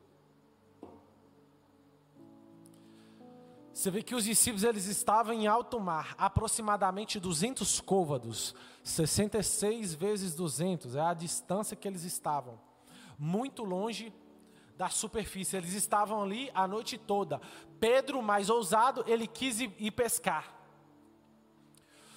[3.73, 10.35] Você vê que os discípulos eles estavam em alto mar, aproximadamente 200 côvados, 66 vezes
[10.35, 12.59] 200, é a distância que eles estavam.
[13.19, 14.15] Muito longe
[14.79, 17.39] da superfície, eles estavam ali a noite toda.
[17.79, 20.56] Pedro, mais ousado, ele quis ir pescar.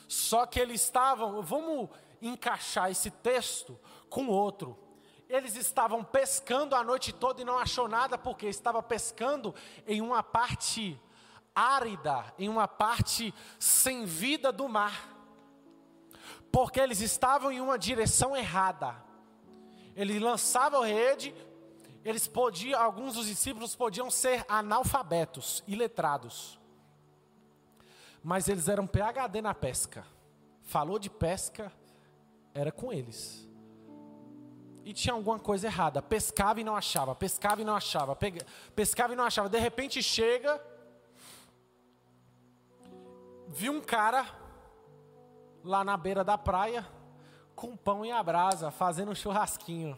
[0.10, 1.88] Só que eles estavam, vamos
[2.19, 4.76] encaixar esse texto com outro.
[5.30, 9.54] Eles estavam pescando a noite toda e não achou nada porque estava pescando
[9.86, 11.00] em uma parte
[11.54, 15.15] árida, em uma parte sem vida do mar,
[16.52, 18.95] porque eles estavam em uma direção errada.
[19.95, 21.36] Eles lançavam rede,
[22.04, 26.59] eles podiam, alguns dos discípulos podiam ser analfabetos, iletrados,
[28.30, 30.06] mas eles eram PhD na pesca.
[30.62, 31.72] Falou de pesca,
[32.54, 33.50] era com eles.
[34.86, 36.00] E tinha alguma coisa errada.
[36.00, 38.15] Pescava e não achava, pescava e não achava,
[38.76, 39.50] pescava e não achava.
[39.50, 40.62] De repente chega
[43.48, 44.28] vi um cara
[45.63, 46.88] lá na beira da praia
[47.56, 49.98] com pão e a brasa, fazendo um churrasquinho.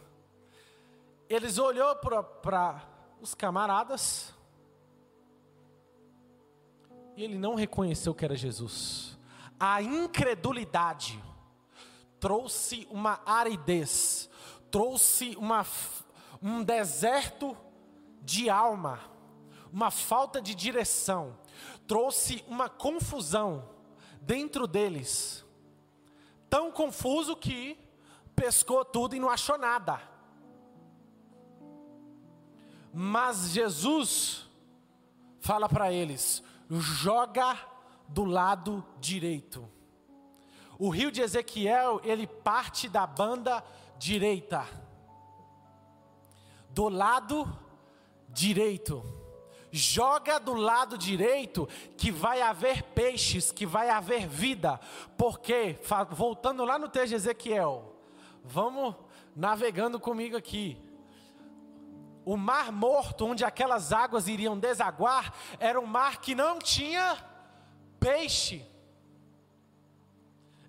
[1.27, 2.81] Eles olhou para
[3.19, 4.33] os camaradas
[7.15, 9.17] e ele não reconheceu que era Jesus.
[9.59, 11.21] A incredulidade
[12.19, 14.29] trouxe uma aridez,
[14.69, 15.65] trouxe uma,
[16.41, 17.55] um deserto
[18.21, 18.99] de alma,
[19.71, 21.37] uma falta de direção
[21.91, 23.67] trouxe uma confusão
[24.21, 25.43] dentro deles.
[26.49, 27.77] Tão confuso que
[28.33, 30.01] pescou tudo e não achou nada.
[32.93, 34.49] Mas Jesus
[35.41, 36.41] fala para eles:
[36.79, 37.57] joga
[38.07, 39.67] do lado direito.
[40.79, 43.63] O rio de Ezequiel, ele parte da banda
[43.97, 44.65] direita.
[46.69, 47.47] Do lado
[48.29, 49.21] direito
[49.71, 54.79] joga do lado direito, que vai haver peixes, que vai haver vida.
[55.17, 55.79] Porque,
[56.11, 57.95] voltando lá no texto de Ezequiel,
[58.43, 58.95] vamos
[59.35, 60.77] navegando comigo aqui.
[62.31, 67.17] O mar morto, onde aquelas águas iriam desaguar, era um mar que não tinha
[67.99, 68.65] peixe.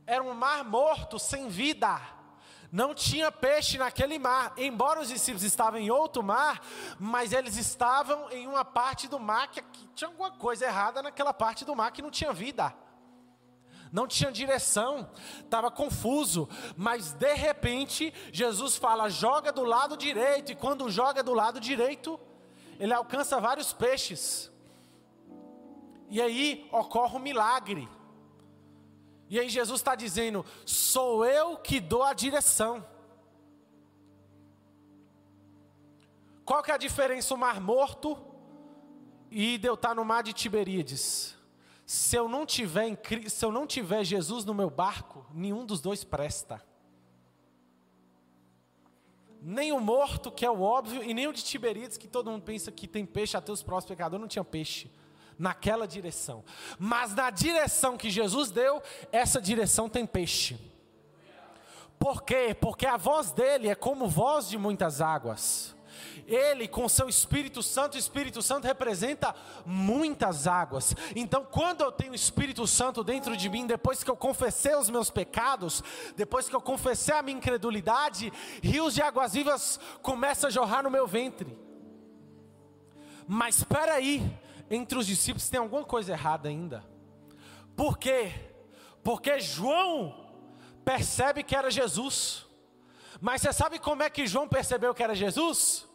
[0.04, 2.00] Era um mar morto, sem vida
[2.72, 6.58] não tinha peixe naquele mar, embora os discípulos estavam em outro mar,
[6.98, 11.34] mas eles estavam em uma parte do mar que, que tinha alguma coisa errada naquela
[11.34, 12.74] parte do mar que não tinha vida.
[13.92, 20.56] Não tinha direção, estava confuso, mas de repente Jesus fala: joga do lado direito, e
[20.56, 22.18] quando joga do lado direito,
[22.80, 24.50] ele alcança vários peixes.
[26.08, 27.88] E aí ocorre um milagre.
[29.28, 32.84] E aí Jesus está dizendo: sou eu que dou a direção.
[36.44, 38.32] Qual que é a diferença o mar morto
[39.34, 41.34] e de eu estar no mar de Tiberíades.
[41.92, 45.78] Se eu não tiver em, se eu não tiver Jesus no meu barco, nenhum dos
[45.78, 46.64] dois presta.
[49.42, 52.44] Nem o morto, que é o óbvio, e nem o de Tiberíades, que todo mundo
[52.44, 54.90] pensa que tem peixe, até os próximos pecadores não tinham peixe.
[55.38, 56.42] Naquela direção.
[56.78, 58.82] Mas na direção que Jesus deu,
[59.12, 60.58] essa direção tem peixe.
[61.98, 62.56] Por quê?
[62.58, 65.76] Porque a voz dele é como voz de muitas águas.
[66.26, 69.34] Ele, com seu Espírito Santo, Espírito Santo representa
[69.64, 70.94] muitas águas.
[71.14, 74.90] Então, quando eu tenho o Espírito Santo dentro de mim, depois que eu confessei os
[74.90, 75.82] meus pecados,
[76.16, 78.32] depois que eu confessei a minha incredulidade,
[78.62, 81.58] rios de águas vivas começam a jorrar no meu ventre.
[83.26, 84.22] Mas espera aí,
[84.70, 86.84] entre os discípulos tem alguma coisa errada ainda.
[87.76, 88.32] Por quê?
[89.02, 90.30] Porque João
[90.84, 92.46] percebe que era Jesus.
[93.20, 95.86] Mas você sabe como é que João percebeu que era Jesus?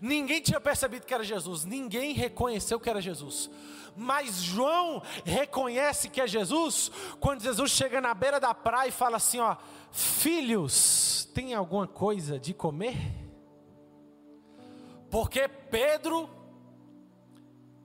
[0.00, 3.50] Ninguém tinha percebido que era Jesus, ninguém reconheceu que era Jesus.
[3.96, 9.16] Mas João reconhece que é Jesus quando Jesus chega na beira da praia e fala
[9.16, 9.56] assim: ó,
[9.90, 12.96] filhos, tem alguma coisa de comer?
[15.10, 16.28] Porque Pedro,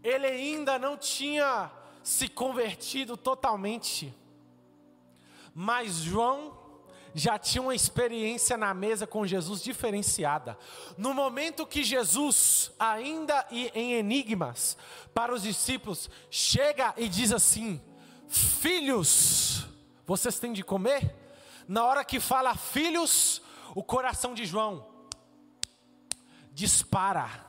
[0.01, 1.69] ele ainda não tinha
[2.01, 4.15] se convertido totalmente,
[5.53, 6.66] mas João
[7.17, 10.57] já tinha uma experiência na mesa com Jesus diferenciada.
[10.95, 14.77] No momento que Jesus, ainda em enigmas
[15.15, 17.81] para os discípulos, chega e diz assim:
[18.27, 19.65] Filhos,
[20.05, 21.15] vocês têm de comer?
[21.67, 23.41] Na hora que fala filhos,
[23.73, 24.85] o coração de João
[26.53, 27.45] dispara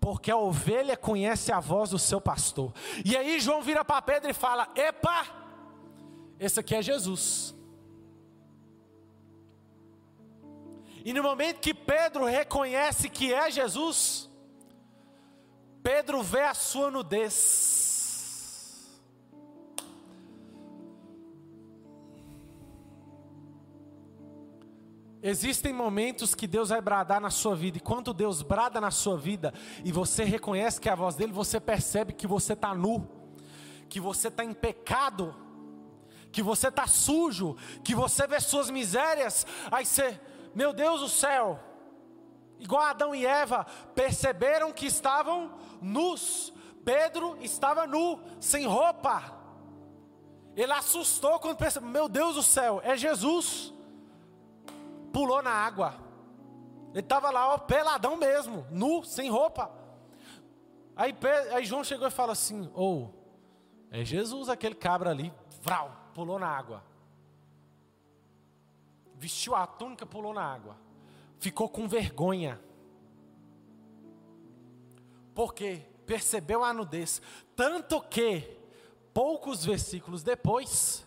[0.00, 2.72] porque a ovelha conhece a voz do seu pastor.
[3.04, 5.26] E aí João vira para Pedro e fala: Epa,
[6.38, 7.55] esse aqui é Jesus.
[11.06, 14.28] E no momento que Pedro reconhece que é Jesus,
[15.80, 19.00] Pedro vê a sua nudez.
[25.22, 29.16] Existem momentos que Deus vai bradar na sua vida, e quando Deus brada na sua
[29.16, 29.54] vida
[29.84, 33.08] e você reconhece que é a voz dele, você percebe que você está nu,
[33.88, 35.32] que você está em pecado,
[36.32, 40.20] que você está sujo, que você vê suas misérias, aí você
[40.56, 41.60] meu Deus do céu,
[42.58, 45.52] igual Adão e Eva, perceberam que estavam
[45.82, 46.50] nus.
[46.82, 49.22] Pedro estava nu, sem roupa.
[50.56, 53.70] Ele assustou quando percebeu, meu Deus do céu, é Jesus.
[55.12, 55.94] Pulou na água.
[56.92, 59.70] Ele estava lá, ó, peladão mesmo, nu, sem roupa.
[60.96, 61.14] Aí,
[61.52, 65.30] aí João chegou e falou assim: Ou, oh, é Jesus aquele cabra ali,
[65.60, 66.95] vral, pulou na água
[69.18, 70.76] vestiu a túnica, pulou na água.
[71.38, 72.60] Ficou com vergonha.
[75.34, 77.20] Porque percebeu a nudez.
[77.54, 78.58] Tanto que,
[79.12, 81.06] poucos versículos depois,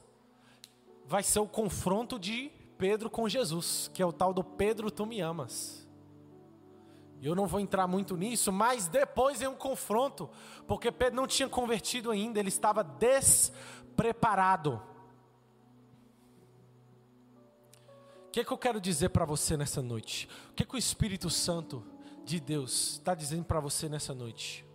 [1.06, 5.06] vai ser o confronto de Pedro com Jesus, que é o tal do Pedro, tu
[5.06, 5.88] me amas.
[7.22, 10.30] Eu não vou entrar muito nisso, mas depois é um confronto,
[10.66, 14.82] porque Pedro não tinha convertido ainda, ele estava despreparado.
[18.40, 20.30] Que, é que eu quero dizer para você nessa noite?
[20.52, 21.86] O que, é que o Espírito Santo
[22.24, 24.66] de Deus está dizendo para você nessa noite?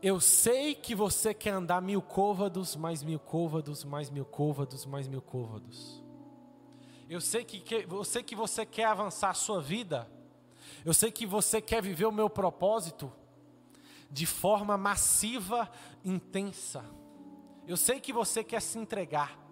[0.00, 5.08] Eu sei que você quer andar mil côvados, mais mil côvados, mais mil côvados, mais
[5.08, 6.02] mil côvados.
[7.06, 10.10] Eu sei que, que, eu sei que você quer avançar a sua vida.
[10.86, 13.12] Eu sei que você quer viver o meu propósito
[14.10, 15.70] de forma massiva,
[16.02, 16.82] intensa.
[17.66, 19.45] Eu sei que você quer se entregar.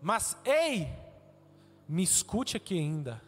[0.00, 0.88] Mas ei,
[1.88, 3.22] me escute aqui ainda.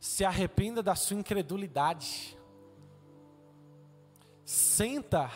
[0.00, 2.36] Se arrependa da sua incredulidade.
[4.44, 5.30] Senta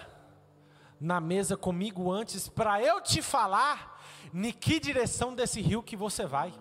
[1.00, 4.02] na mesa comigo antes para eu te falar
[4.32, 6.52] em que direção desse rio que você vai.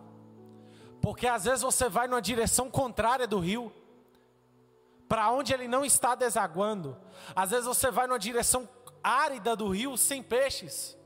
[1.01, 3.71] Porque às vezes você vai numa direção contrária do rio,
[5.07, 6.97] para onde ele não está desaguando.
[7.35, 8.67] Às vezes você vai numa direção
[9.03, 10.97] árida do rio sem peixes.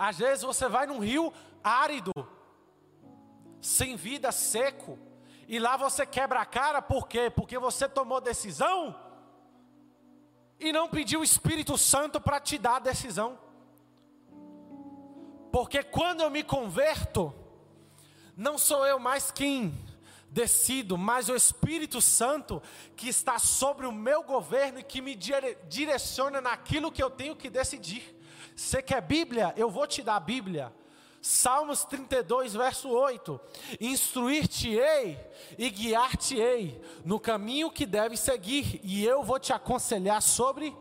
[0.00, 1.30] Às vezes você vai num rio
[1.62, 2.10] árido,
[3.60, 4.98] sem vida, seco,
[5.46, 7.28] e lá você quebra a cara, por quê?
[7.28, 8.98] Porque você tomou decisão
[10.58, 13.38] e não pediu o Espírito Santo para te dar a decisão.
[15.52, 17.34] Porque quando eu me converto,
[18.34, 19.74] não sou eu mais quem
[20.30, 22.62] decido, mas o Espírito Santo
[22.96, 27.50] que está sobre o meu governo e que me direciona naquilo que eu tenho que
[27.50, 28.18] decidir.
[28.60, 29.54] Você quer Bíblia?
[29.56, 30.70] Eu vou te dar a Bíblia.
[31.22, 33.40] Salmos 32, verso 8:
[33.80, 35.18] Instruir-te-ei
[35.56, 40.76] e guiar-te-ei no caminho que deve seguir, e eu vou te aconselhar sobre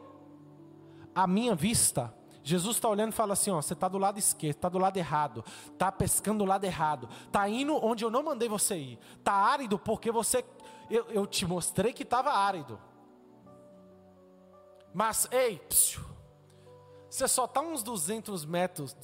[1.15, 2.13] a minha vista.
[2.43, 4.97] Jesus está olhando e fala assim: ó, você está do lado esquerdo, está do lado
[4.97, 9.31] errado, está pescando do lado errado, está indo onde eu não mandei você ir, está
[9.31, 10.43] árido porque você,
[10.89, 12.77] eu, eu te mostrei que estava árido.
[14.93, 16.08] Mas, ei, psiu,
[17.09, 18.95] você só está uns 200 metros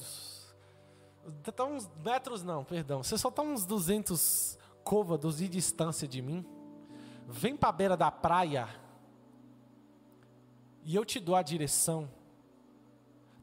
[1.46, 3.02] Está uns metros não, perdão.
[3.02, 6.46] Você só está uns 200 côvados de distância de mim.
[7.26, 8.68] Vem para a beira da praia.
[10.84, 12.08] E eu te dou a direção.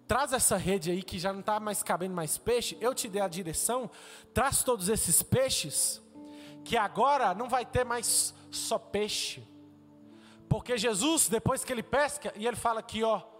[0.08, 2.78] Traz essa rede aí que já não está mais cabendo mais peixe.
[2.80, 3.90] Eu te dei a direção.
[4.34, 6.02] Traz todos esses peixes.
[6.64, 9.46] Que agora não vai ter mais só peixe.
[10.48, 13.33] Porque Jesus, depois que ele pesca, e ele fala aqui, ó.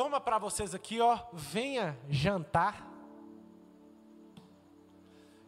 [0.00, 1.18] Toma para vocês aqui, ó.
[1.30, 2.90] Venha jantar.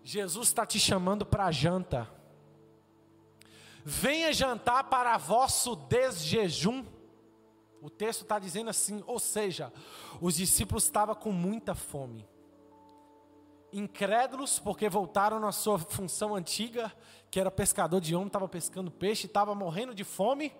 [0.04, 2.06] Jesus está te chamando para janta.
[3.82, 6.84] Venha jantar para vosso desjejum.
[7.80, 9.72] O texto está dizendo assim, ou seja,
[10.20, 12.28] os discípulos estavam com muita fome.
[13.72, 16.92] Incrédulos, porque voltaram na sua função antiga,
[17.30, 20.52] que era pescador de homem, estava pescando peixe, estava morrendo de fome.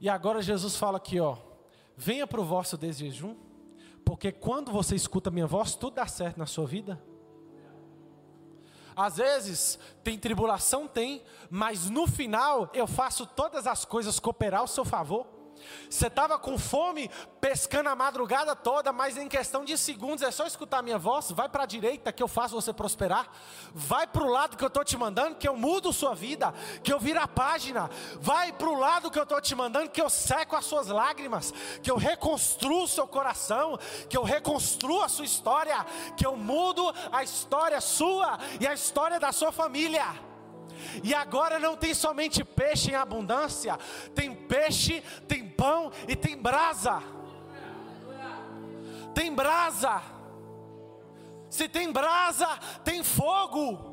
[0.00, 1.46] E agora Jesus fala aqui, ó,
[1.98, 3.34] venha para o vosso desjejum,
[4.04, 7.02] porque quando você escuta a minha voz, tudo dá certo na sua vida.
[8.94, 14.68] Às vezes tem tribulação, tem, mas no final eu faço todas as coisas cooperar ao
[14.68, 15.26] seu favor.
[15.88, 20.46] Você estava com fome, pescando a madrugada toda, mas em questão de segundos é só
[20.46, 21.30] escutar minha voz.
[21.30, 23.28] Vai para a direita que eu faço você prosperar.
[23.72, 26.52] Vai para o lado que eu estou te mandando, que eu mudo sua vida,
[26.82, 27.90] que eu viro a página.
[28.20, 31.52] Vai para o lado que eu estou te mandando, que eu seco as suas lágrimas,
[31.82, 33.78] que eu reconstruo seu coração,
[34.08, 35.84] que eu reconstruo a sua história,
[36.16, 40.27] que eu mudo a história sua e a história da sua família.
[41.02, 43.78] E agora não tem somente peixe em abundância,
[44.14, 47.02] tem peixe, tem pão e tem brasa.
[49.14, 50.02] Tem brasa.
[51.50, 52.46] Se tem brasa,
[52.84, 53.87] tem fogo.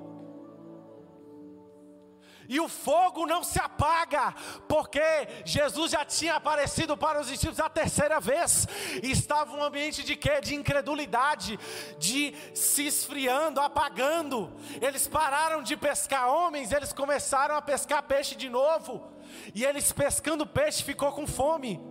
[2.48, 4.34] E o fogo não se apaga,
[4.68, 5.02] porque
[5.44, 8.68] Jesus já tinha aparecido para os discípulos a terceira vez.
[9.02, 10.40] E estava um ambiente de quê?
[10.42, 11.60] De incredulidade,
[11.98, 14.54] de se esfriando, apagando.
[14.82, 19.12] Eles pararam de pescar homens, eles começaram a pescar peixe de novo.
[19.54, 21.82] E eles pescando peixe ficou com fome.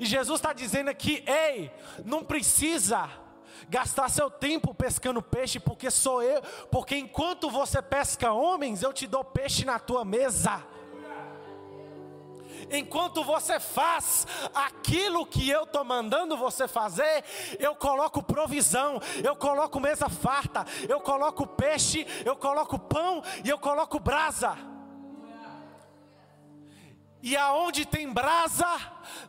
[0.00, 1.70] E Jesus está dizendo aqui: ei,
[2.04, 3.23] não precisa
[3.68, 9.06] gastar seu tempo pescando peixe, porque sou eu, porque enquanto você pesca homens, eu te
[9.06, 10.62] dou peixe na tua mesa.
[12.70, 17.24] Enquanto você faz aquilo que eu estou mandando você fazer,
[17.58, 23.58] eu coloco provisão, eu coloco mesa farta, eu coloco peixe, eu coloco pão e eu
[23.58, 24.56] coloco brasa.
[27.22, 28.66] E aonde tem brasa,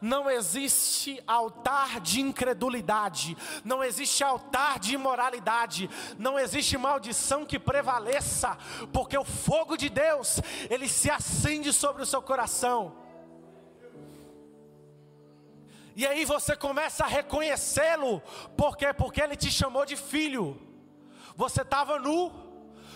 [0.01, 8.57] não existe altar de incredulidade, não existe altar de imoralidade, não existe maldição que prevaleça,
[8.91, 12.95] porque o fogo de Deus, ele se acende sobre o seu coração.
[15.95, 18.21] E aí você começa a reconhecê-lo,
[18.57, 18.93] por quê?
[18.93, 20.61] Porque ele te chamou de filho.
[21.37, 22.33] Você estava nu,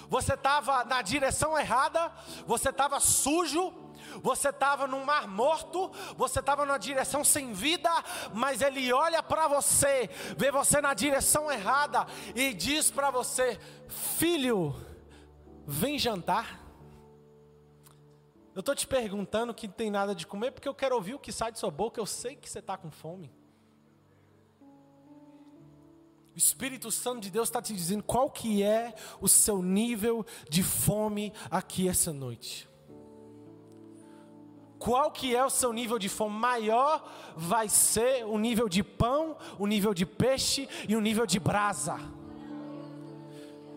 [0.10, 2.12] você estava na direção errada,
[2.46, 3.74] você estava sujo,
[4.22, 7.90] você estava num mar morto, você estava numa direção sem vida,
[8.34, 12.06] mas Ele olha para você, vê você na direção errada
[12.36, 14.76] e diz para você: Filho,
[15.66, 16.60] vem jantar.
[18.56, 21.20] Eu estou te perguntando que não tem nada de comer, porque eu quero ouvir o
[21.20, 23.32] que sai de sua boca, eu sei que você está com fome.
[26.36, 30.64] O Espírito Santo de Deus está te dizendo qual que é o seu nível de
[30.64, 32.69] fome aqui essa noite
[34.80, 37.04] qual que é o seu nível de fome maior,
[37.36, 42.00] vai ser o nível de pão, o nível de peixe e o nível de brasa.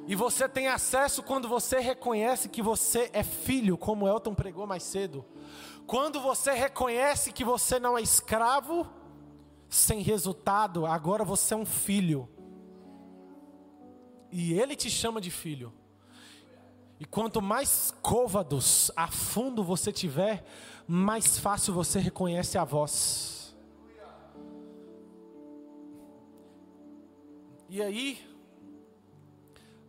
[0.06, 4.84] E você tem acesso quando você reconhece que você é filho, como Elton pregou mais
[4.84, 5.24] cedo.
[5.86, 8.88] Quando você reconhece que você não é escravo,
[9.68, 12.28] sem resultado, agora você é um filho.
[14.30, 15.72] E ele te chama de filho.
[16.98, 20.44] E quanto mais côvados a fundo você tiver,
[20.86, 23.54] mais fácil você reconhece a voz.
[27.68, 28.32] E aí,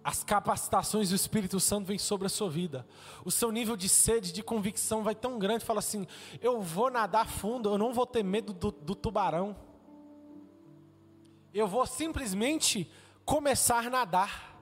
[0.03, 2.85] as capacitações do Espírito Santo vêm sobre a sua vida.
[3.23, 6.05] O seu nível de sede, de convicção vai tão grande, fala assim:
[6.41, 9.55] eu vou nadar fundo, eu não vou ter medo do, do tubarão.
[11.53, 12.89] Eu vou simplesmente
[13.23, 14.53] começar a nadar.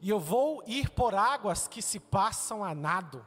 [0.00, 3.26] E eu vou ir por águas que se passam a nado.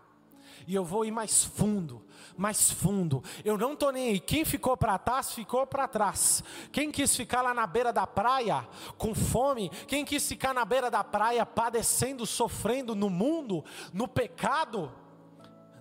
[0.67, 2.05] E eu vou ir mais fundo,
[2.37, 3.23] mais fundo.
[3.43, 4.19] Eu não estou nem aí.
[4.19, 6.43] Quem ficou para trás, ficou para trás.
[6.71, 10.89] Quem quis ficar lá na beira da praia com fome, quem quis ficar na beira
[10.89, 14.91] da praia padecendo, sofrendo no mundo, no pecado,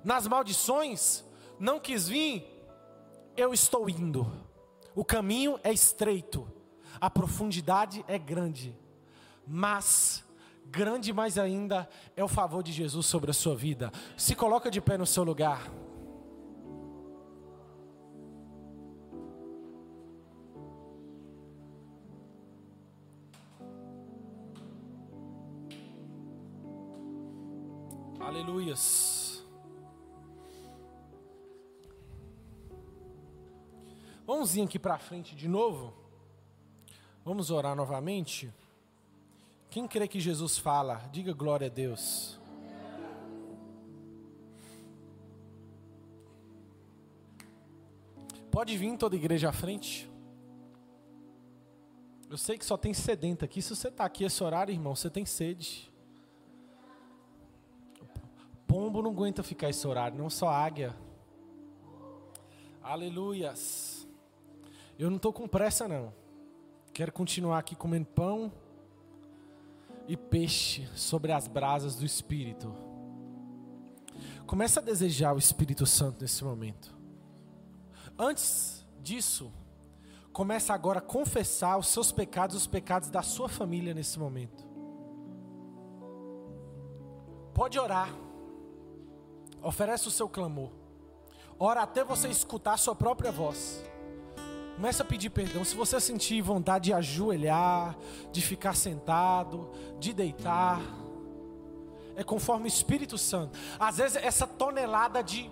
[0.05, 1.25] nas maldições,
[1.59, 2.47] não quis vir,
[3.37, 4.31] eu estou indo.
[4.95, 6.51] O caminho é estreito,
[7.01, 8.77] a profundidade é grande,
[9.47, 10.25] mas
[10.71, 13.91] grande mais ainda é o favor de Jesus sobre a sua vida.
[14.17, 15.69] Se coloca de pé no seu lugar.
[28.21, 29.45] Aleluias.
[34.25, 35.93] Vamos vir aqui para frente de novo.
[37.25, 38.55] Vamos orar novamente.
[39.71, 42.41] Quem crê que Jesus fala, diga glória a Deus.
[48.51, 50.11] Pode vir toda a igreja à frente.
[52.29, 53.63] Eu sei que só tem sedento aqui.
[53.63, 55.89] Se você está aqui esse horário, irmão, você tem sede.
[58.67, 60.97] Pombo não aguenta ficar esse horário, não só águia.
[62.83, 64.09] Aleluias.
[64.99, 66.13] Eu não estou com pressa, não.
[66.93, 68.53] Quero continuar aqui comendo pão
[70.11, 72.75] e peixe sobre as brasas do Espírito.
[74.45, 76.93] Começa a desejar o Espírito Santo nesse momento.
[78.19, 79.53] Antes disso,
[80.33, 84.69] começa agora a confessar os seus pecados, os pecados da sua família nesse momento.
[87.55, 88.13] Pode orar.
[89.63, 90.73] Oferece o seu clamor.
[91.57, 93.81] Ora até você escutar a sua própria voz.
[94.81, 95.63] Começa a pedir perdão.
[95.63, 97.95] Se você sentir vontade de ajoelhar,
[98.33, 100.81] de ficar sentado, de deitar,
[102.17, 103.59] é conforme o Espírito Santo.
[103.79, 105.51] Às vezes essa tonelada de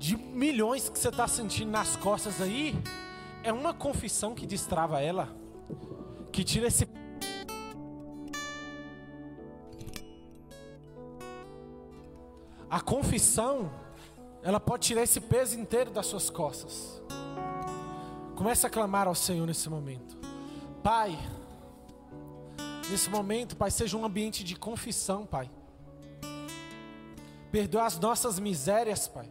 [0.00, 2.74] de milhões que você está sentindo nas costas aí
[3.44, 5.28] é uma confissão que destrava ela,
[6.32, 6.88] que tira esse
[12.68, 13.70] a confissão,
[14.42, 17.00] ela pode tirar esse peso inteiro das suas costas.
[18.40, 20.16] Comece a clamar ao Senhor nesse momento.
[20.82, 21.14] Pai,
[22.90, 25.50] nesse momento, Pai, seja um ambiente de confissão, Pai.
[27.52, 29.30] Perdoa as nossas misérias, Pai.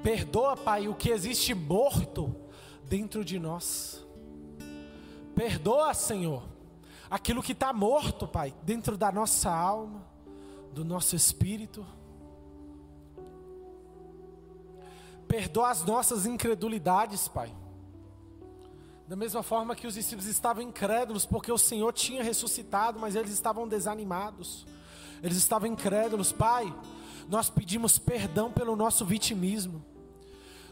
[0.00, 2.36] Perdoa, Pai, o que existe morto
[2.84, 4.06] dentro de nós.
[5.34, 6.44] Perdoa, Senhor,
[7.10, 10.06] aquilo que está morto, Pai, dentro da nossa alma,
[10.72, 11.84] do nosso espírito.
[15.28, 17.52] Perdoa as nossas incredulidades, Pai.
[19.08, 23.32] Da mesma forma que os discípulos estavam incrédulos, porque o Senhor tinha ressuscitado, mas eles
[23.32, 24.66] estavam desanimados.
[25.22, 26.72] Eles estavam incrédulos, Pai.
[27.28, 29.84] Nós pedimos perdão pelo nosso vitimismo.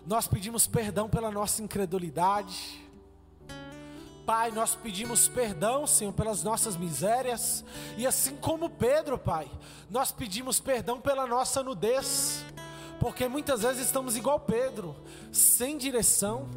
[0.06, 2.84] Nós pedimos perdão pela nossa incredulidade.
[4.26, 7.64] Pai, nós pedimos perdão, Senhor, pelas nossas misérias.
[7.96, 9.50] E assim como Pedro, Pai,
[9.90, 12.44] nós pedimos perdão pela nossa nudez.
[13.04, 14.96] Porque muitas vezes estamos igual Pedro,
[15.30, 16.48] sem direção,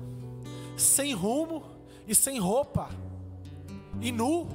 [0.78, 1.62] sem rumo
[2.08, 2.88] e sem roupa,
[4.00, 4.48] e nu,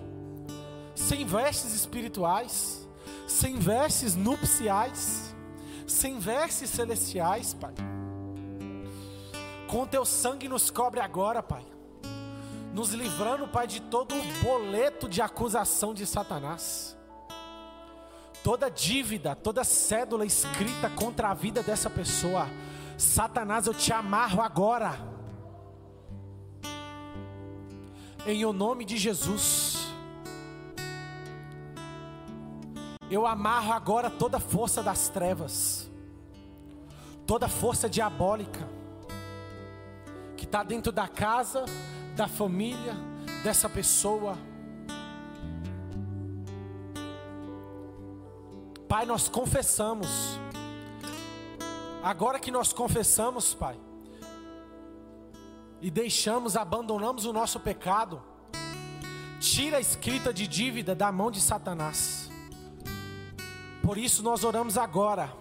[0.95, 2.89] sem vestes espirituais,
[3.29, 5.35] sem vestes nupciais,
[5.87, 7.75] sem vestes celestiais, Pai.
[9.69, 11.67] Com teu sangue nos cobre agora, Pai.
[12.73, 16.97] Nos livrando, Pai, de todo o boleto de acusação de Satanás
[18.43, 22.49] toda dívida, toda cédula escrita contra a vida dessa pessoa,
[22.99, 24.99] Satanás, eu te amarro agora,
[28.27, 29.79] em o nome de Jesus.
[33.11, 35.91] Eu amarro agora toda força das trevas,
[37.27, 38.69] toda força diabólica,
[40.37, 41.65] que está dentro da casa,
[42.17, 42.95] da família,
[43.43, 44.39] dessa pessoa
[48.93, 50.39] Pai, nós confessamos.
[52.03, 53.81] Agora que nós confessamos, Pai,
[55.81, 58.23] e deixamos, abandonamos o nosso pecado,
[59.41, 62.31] tira a escrita de dívida da mão de Satanás.
[63.83, 65.33] Por isso nós oramos agora.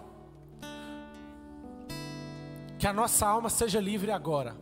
[2.79, 4.55] Que a nossa alma seja livre agora.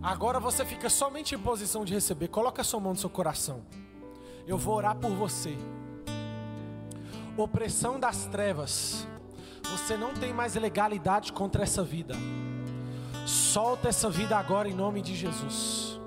[0.00, 2.28] Agora você fica somente em posição de receber.
[2.28, 3.66] Coloca a sua mão no seu coração.
[4.46, 5.58] Eu vou orar por você
[7.36, 9.06] opressão das trevas.
[9.70, 12.14] Você não tem mais legalidade contra essa vida.
[13.26, 15.98] Solta essa vida agora em nome de Jesus.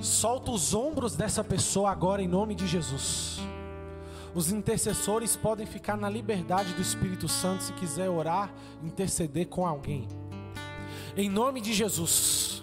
[0.00, 3.38] Solta os ombros dessa pessoa agora em nome de Jesus.
[4.34, 8.52] Os intercessores podem ficar na liberdade do Espírito Santo se quiser orar,
[8.82, 10.06] interceder com alguém.
[11.16, 12.62] Em nome de Jesus.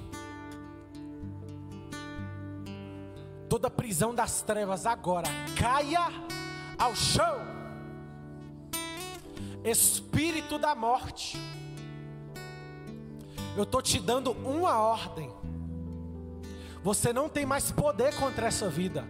[3.50, 6.08] Toda prisão das trevas agora caia
[6.78, 7.40] ao chão.
[9.64, 11.38] Espírito da morte.
[13.56, 15.32] Eu estou te dando uma ordem.
[16.84, 19.08] Você não tem mais poder contra essa vida.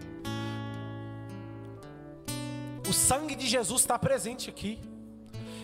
[2.88, 4.80] O sangue de Jesus está presente aqui.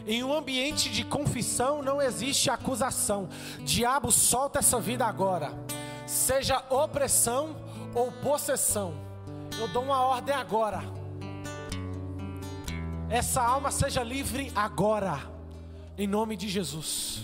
[0.05, 3.29] Em um ambiente de confissão não existe acusação.
[3.59, 5.53] Diabo, solta essa vida agora.
[6.07, 7.55] Seja opressão
[7.93, 8.93] ou possessão.
[9.59, 11.00] Eu dou uma ordem agora.
[13.11, 15.19] Essa alma seja livre agora.
[15.97, 17.23] Em nome de Jesus.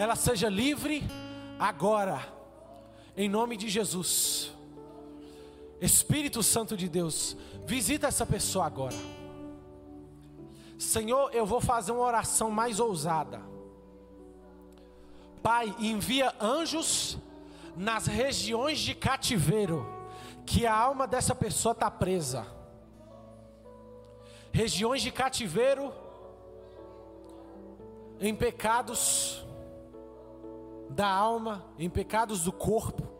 [0.00, 1.04] Ela seja livre
[1.60, 2.20] agora.
[3.16, 4.50] Em nome de Jesus.
[5.80, 7.36] Espírito Santo de Deus,
[7.66, 8.96] visita essa pessoa agora.
[10.76, 13.40] Senhor, eu vou fazer uma oração mais ousada.
[15.40, 17.16] Pai, envia anjos
[17.76, 19.86] nas regiões de cativeiro
[20.44, 22.55] que a alma dessa pessoa está presa.
[24.56, 25.92] Regiões de cativeiro
[28.18, 29.44] em pecados
[30.88, 33.16] da alma, em pecados do corpo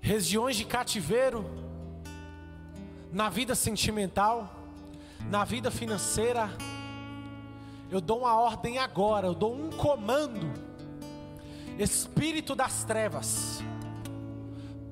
[0.00, 1.44] regiões de cativeiro,
[3.12, 4.50] na vida sentimental,
[5.28, 6.48] na vida financeira.
[7.90, 10.50] Eu dou uma ordem agora, eu dou um comando.
[11.78, 13.62] Espírito das trevas,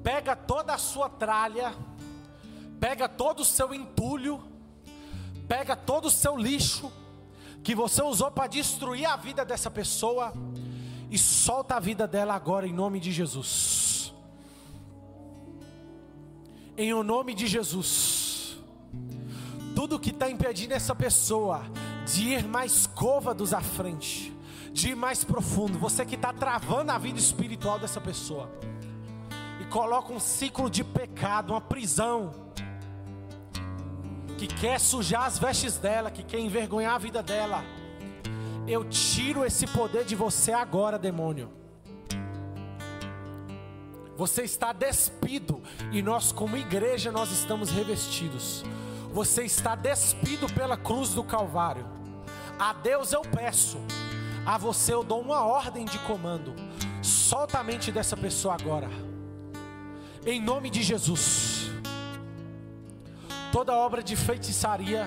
[0.03, 1.75] pega toda a sua tralha,
[2.81, 4.43] pega todo o seu entulho,
[5.49, 6.93] pega todo o seu lixo
[7.63, 10.33] que você usou para destruir a vida dessa pessoa
[11.11, 13.87] e solta a vida dela agora em nome de Jesus
[16.77, 18.59] em o nome de Jesus.
[19.75, 21.63] Tudo que está impedindo essa pessoa
[22.05, 24.35] de ir mais côvados à frente,
[24.73, 28.51] de ir mais profundo, você que está travando a vida espiritual dessa pessoa,
[29.61, 32.33] e coloca um ciclo de pecado, uma prisão,
[34.39, 37.65] que quer sujar as vestes dela, que quer envergonhar a vida dela.
[38.67, 41.51] Eu tiro esse poder de você agora, demônio.
[44.17, 45.63] Você está despido
[45.93, 48.65] e nós como igreja nós estamos revestidos.
[49.13, 51.87] Você está despido pela cruz do Calvário.
[52.59, 53.79] A Deus eu peço,
[54.45, 56.55] a você eu dou uma ordem de comando.
[57.03, 58.89] Solta a mente dessa pessoa agora.
[60.25, 61.66] Em nome de Jesus.
[63.57, 65.07] Toda obra de feitiçaria,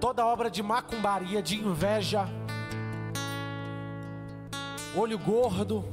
[0.00, 2.26] toda obra de macumbaria, de inveja,
[4.96, 5.84] olho gordo,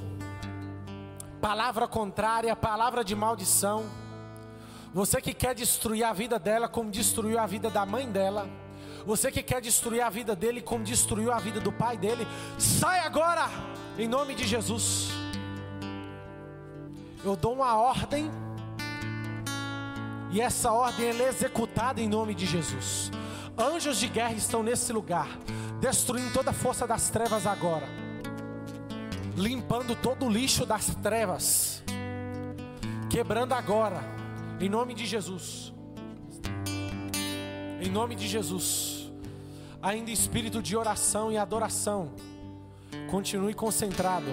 [1.42, 3.84] palavra contrária, palavra de maldição.
[4.94, 8.48] Você que quer destruir a vida dela, como destruiu a vida da mãe dela.
[9.06, 12.26] Você que quer destruir a vida dele, como destruiu a vida do pai dele.
[12.58, 13.50] Sai agora,
[13.98, 15.10] em nome de Jesus.
[17.22, 18.32] Eu dou uma ordem,
[20.32, 23.12] e essa ordem é executada em nome de Jesus.
[23.58, 25.28] Anjos de guerra estão nesse lugar,
[25.80, 27.88] destruindo toda a força das trevas agora
[29.40, 31.82] limpando todo o lixo das trevas,
[33.10, 34.02] quebrando agora,
[34.60, 35.74] em nome de Jesus.
[37.82, 39.10] Em nome de Jesus.
[39.82, 42.12] Ainda espírito de oração e adoração.
[43.10, 44.28] Continue concentrado.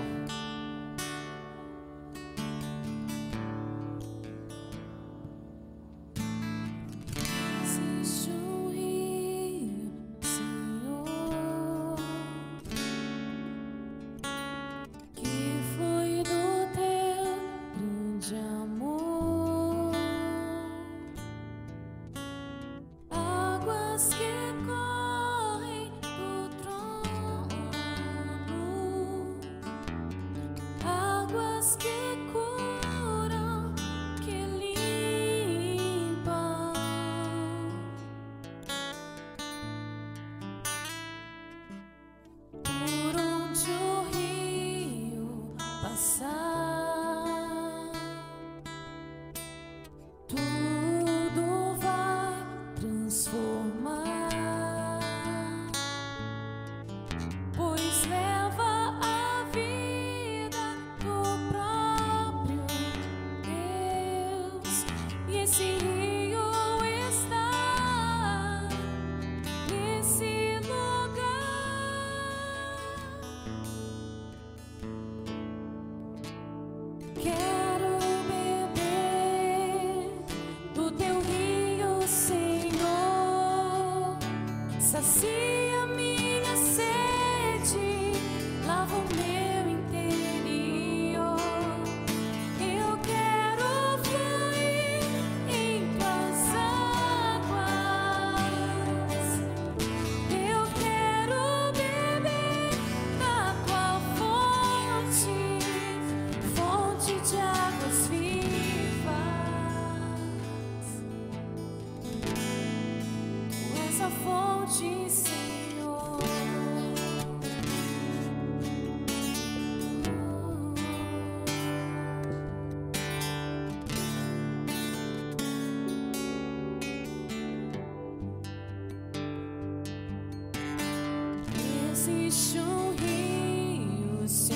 [132.08, 134.55] existe um rio.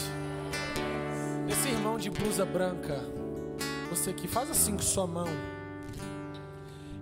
[2.17, 2.99] Blusa branca,
[3.89, 5.27] você que faz assim com sua mão.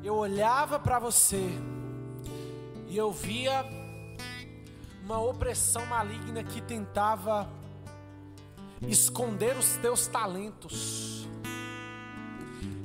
[0.03, 1.49] Eu olhava para você
[2.87, 3.65] e eu via
[5.03, 7.49] uma opressão maligna que tentava
[8.87, 11.27] esconder os teus talentos.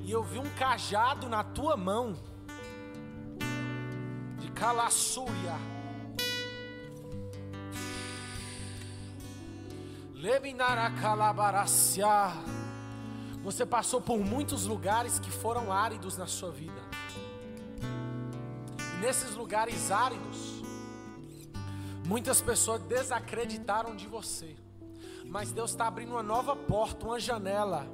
[0.03, 2.17] E eu vi um cajado na tua mão
[4.39, 5.74] de calassúria.
[13.43, 16.81] Você passou por muitos lugares que foram áridos na sua vida.
[18.79, 20.63] E nesses lugares áridos,
[22.07, 24.57] muitas pessoas desacreditaram de você.
[25.27, 27.87] Mas Deus está abrindo uma nova porta, uma janela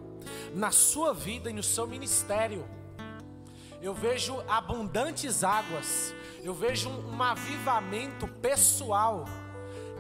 [0.55, 2.65] na sua vida e no seu ministério.
[3.83, 6.15] Eu vejo abundantes águas,
[6.45, 9.25] eu vejo um avivamento pessoal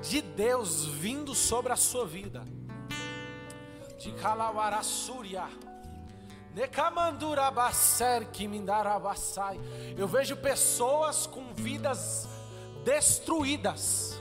[0.03, 2.45] de Deus vindo sobre a sua vida.
[3.99, 5.45] De Kalawarassúria.
[9.97, 12.29] Eu vejo pessoas com vidas
[12.85, 14.21] destruídas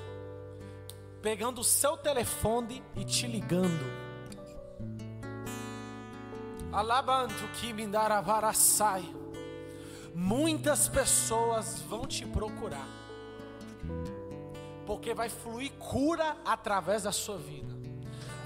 [1.21, 3.85] pegando o seu telefone e te ligando.
[6.71, 7.73] Alabanto que.
[10.13, 12.87] Muitas pessoas vão te procurar.
[14.89, 17.71] Porque vai fluir cura através da sua vida.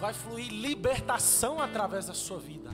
[0.02, 2.70] Vai fluir libertação através da sua vida.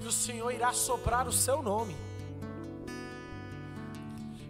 [0.00, 1.94] E o Senhor irá soprar o seu nome.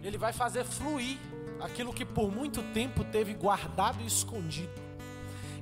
[0.01, 1.17] Ele vai fazer fluir
[1.59, 4.90] aquilo que por muito tempo teve guardado e escondido.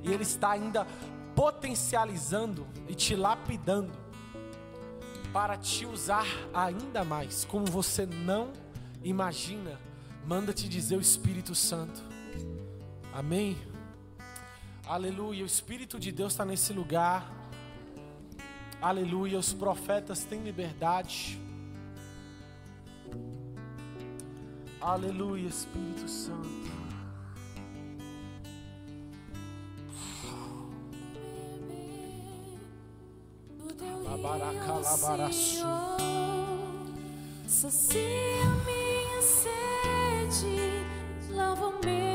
[0.02, 0.86] E Ele está ainda
[1.34, 3.92] potencializando e te lapidando
[5.32, 8.52] para te usar ainda mais, como você não
[9.02, 9.78] imagina.
[10.26, 12.02] Manda te dizer o Espírito Santo.
[13.12, 13.56] Amém.
[14.86, 15.44] Aleluia.
[15.44, 17.30] O Espírito de Deus está nesse lugar.
[18.82, 19.38] Aleluia.
[19.38, 21.40] Os profetas têm liberdade.
[24.80, 26.79] Aleluia, Espírito Santo.
[34.82, 35.66] Labaracalabaraçu.
[37.46, 40.84] Sacia minha sede,
[41.34, 42.09] lava o meu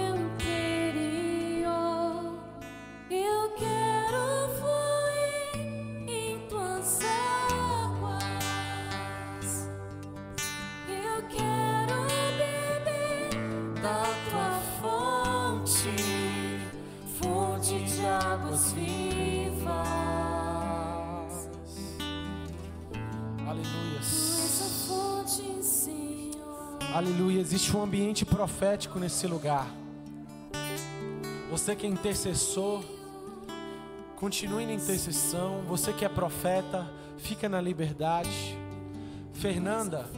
[26.96, 27.42] Aleluia.
[27.42, 29.68] Existe um ambiente profético nesse lugar.
[31.52, 32.86] Você que é intercessor,
[34.16, 35.62] continue na intercessão.
[35.68, 38.58] Você que é profeta, fica na liberdade.
[39.34, 40.10] Fernanda,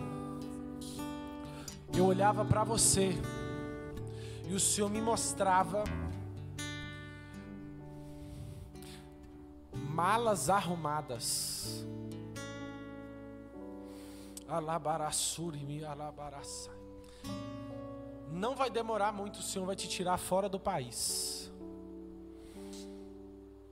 [1.96, 3.18] eu olhava para você
[4.48, 5.84] e o Senhor me mostrava
[9.74, 11.84] malas arrumadas.
[18.32, 21.52] Não vai demorar muito, o Senhor vai te tirar fora do país.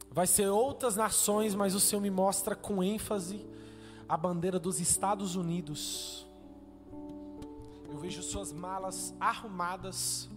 [0.09, 3.45] Vai ser outras nações, mas o Senhor me mostra com ênfase
[4.07, 6.25] a bandeira dos Estados Unidos.
[7.89, 10.29] Eu vejo suas malas arrumadas.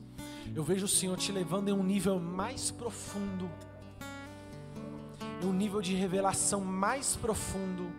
[0.54, 3.48] Eu vejo o Senhor te levando em um nível mais profundo.
[5.42, 7.92] Em um nível de revelação mais profundo.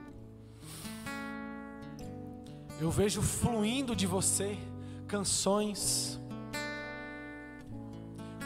[2.80, 4.57] Eu vejo fluindo de você
[5.05, 6.17] canções,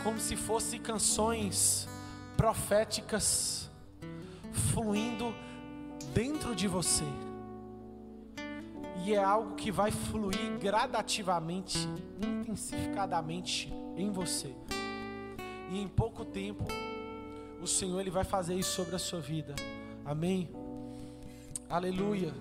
[0.03, 1.87] como se fossem canções
[2.35, 3.69] proféticas,
[4.73, 5.35] fluindo
[6.15, 7.03] dentro de você.
[9.05, 11.77] E é algo que vai fluir gradativamente,
[12.19, 14.55] intensificadamente em você.
[15.69, 16.65] E em pouco tempo,
[17.61, 19.53] o Senhor ele vai fazer isso sobre a sua vida.
[20.03, 20.49] Amém.
[21.69, 22.33] Aleluia.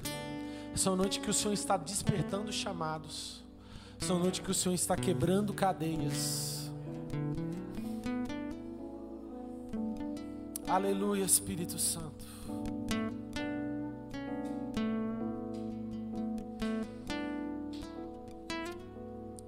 [0.74, 3.44] Essa é uma noite que o Senhor está despertando chamados.
[4.00, 6.72] Essa é uma noite que o Senhor está quebrando cadeias.
[10.66, 12.24] Aleluia, Espírito Santo.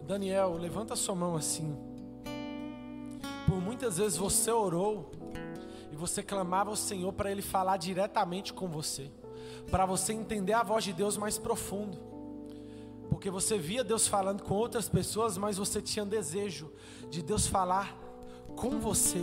[0.07, 1.75] Daniel, levanta sua mão assim.
[3.47, 5.11] Por muitas vezes você orou
[5.91, 9.11] e você clamava ao Senhor para Ele falar diretamente com você
[9.71, 11.99] para você entender a voz de Deus mais profundo.
[13.09, 16.73] Porque você via Deus falando com outras pessoas, mas você tinha desejo
[17.11, 17.97] de Deus falar
[18.57, 19.23] com você.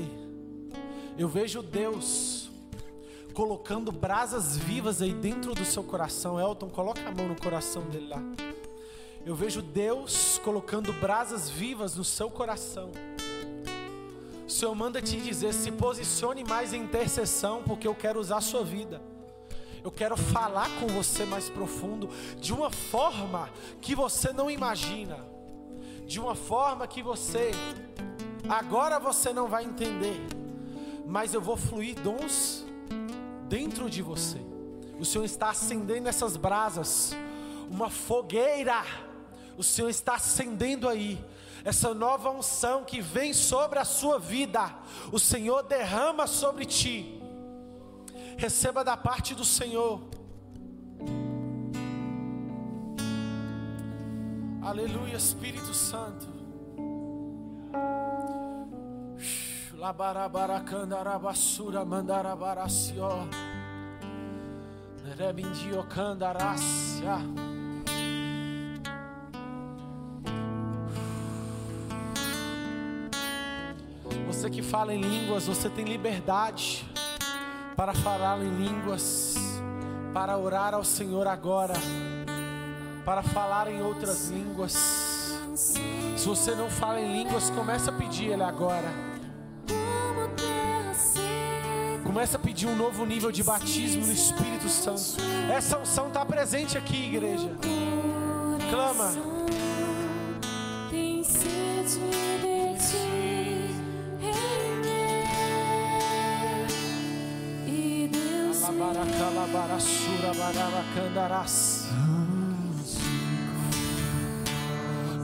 [1.18, 2.50] Eu vejo Deus
[3.34, 6.40] colocando brasas vivas aí dentro do seu coração.
[6.40, 8.22] Elton, coloca a mão no coração dele lá.
[9.26, 12.92] Eu vejo Deus colocando brasas vivas no seu coração.
[14.48, 18.42] O Senhor manda te dizer: se posicione mais em intercessão, porque eu quero usar a
[18.42, 19.02] sua vida.
[19.84, 22.08] Eu quero falar com você mais profundo,
[22.40, 23.50] de uma forma
[23.82, 25.18] que você não imagina,
[26.06, 27.52] de uma forma que você,
[28.48, 30.20] agora você não vai entender,
[31.08, 32.64] mas eu vou fluir dons
[33.50, 34.40] dentro de você.
[35.00, 37.16] O Senhor está acendendo essas brasas,
[37.70, 38.84] uma fogueira.
[39.58, 41.24] O Senhor está acendendo aí
[41.66, 44.74] essa nova unção que vem sobre a sua vida.
[45.12, 47.21] O Senhor derrama sobre ti
[48.42, 50.02] receba da parte do Senhor.
[54.64, 56.28] Aleluia, Espírito Santo.
[59.76, 63.28] Labarabaracandarabasura mandarabaració.
[65.04, 67.18] Nerebindio candarácia.
[74.26, 76.91] Você que fala em línguas, você tem liberdade
[77.76, 79.36] para falar em línguas,
[80.14, 81.74] para orar ao Senhor agora,
[83.06, 84.74] para falar em outras línguas.
[86.18, 88.90] Se você não fala em línguas, começa a pedir Ele agora.
[92.04, 95.22] Começa a pedir um novo nível de batismo no Espírito Santo.
[95.52, 97.50] Essa unção está presente aqui, igreja.
[98.70, 99.41] Clama.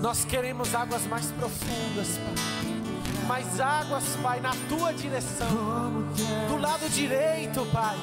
[0.02, 3.28] Nós queremos águas mais profundas, Pai.
[3.28, 6.08] Mais águas, Pai, na tua direção.
[6.48, 7.98] Do lado direito, Pai.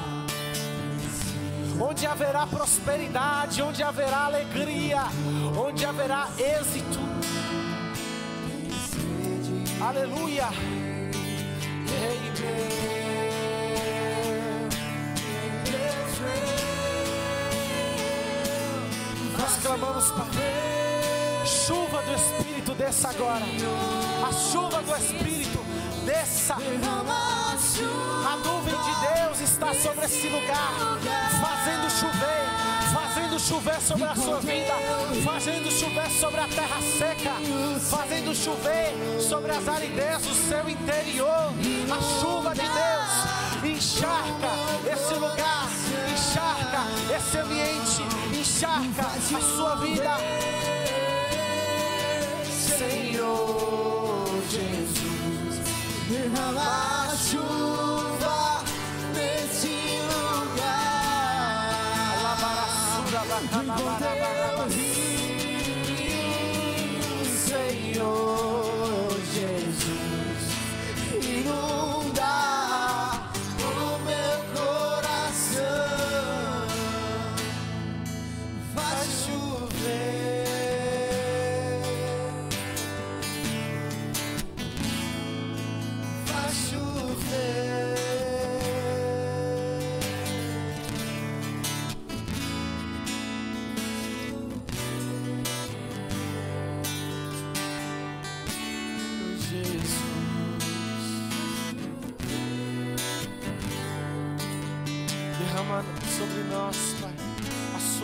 [1.81, 5.03] Onde haverá prosperidade, onde haverá alegria,
[5.57, 6.99] onde haverá êxito.
[9.81, 10.47] Aleluia.
[19.65, 20.27] Clamamos, Pai.
[21.45, 23.43] Chuva do Espírito desça agora.
[24.27, 25.59] A chuva do Espírito
[26.05, 26.53] desça.
[26.53, 30.99] A nuvem de Deus está sobre esse lugar,
[31.41, 32.45] fazendo chover,
[32.93, 34.73] fazendo chover sobre a sua vida,
[35.23, 37.31] fazendo chover sobre a terra seca,
[37.89, 41.53] fazendo chover sobre as aridez do seu interior.
[41.91, 43.34] A chuva de Deus
[43.75, 44.51] encharca
[44.89, 45.67] esse lugar,
[46.13, 46.81] encharca
[47.13, 48.03] esse ambiente,
[48.33, 50.17] encharca a sua vida.
[52.49, 55.59] Senhor Jesus,
[56.07, 58.63] derrama a chuva
[59.13, 60.95] nesse lugar.
[67.47, 68.64] Senhor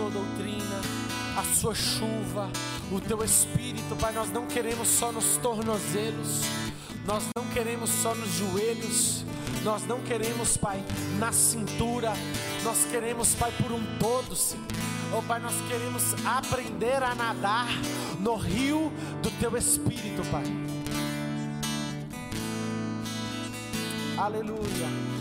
[0.01, 0.81] sua doutrina,
[1.37, 2.49] a sua chuva,
[2.91, 4.11] o teu espírito, Pai.
[4.11, 6.41] Nós não queremos só nos tornozelos,
[7.05, 9.23] nós não queremos só nos joelhos,
[9.63, 10.83] nós não queremos, Pai,
[11.19, 12.13] na cintura,
[12.63, 14.65] nós queremos, Pai, por um todo, Senhor.
[15.15, 17.67] Oh Pai, nós queremos aprender a nadar
[18.19, 18.91] no rio
[19.21, 20.45] do Teu Espírito, Pai.
[24.17, 25.20] Aleluia.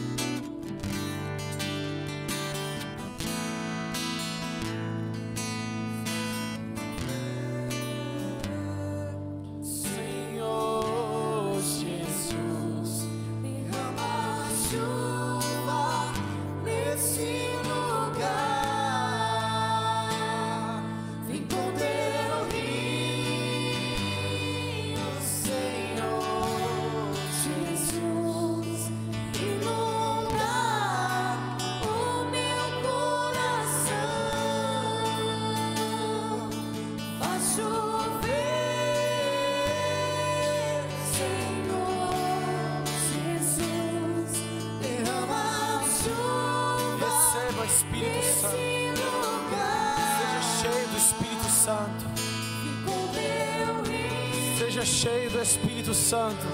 [56.10, 56.44] Santo.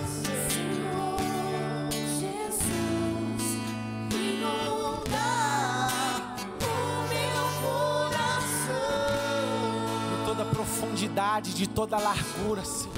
[10.11, 12.93] De toda a profundidade, de toda a largura, Senhor.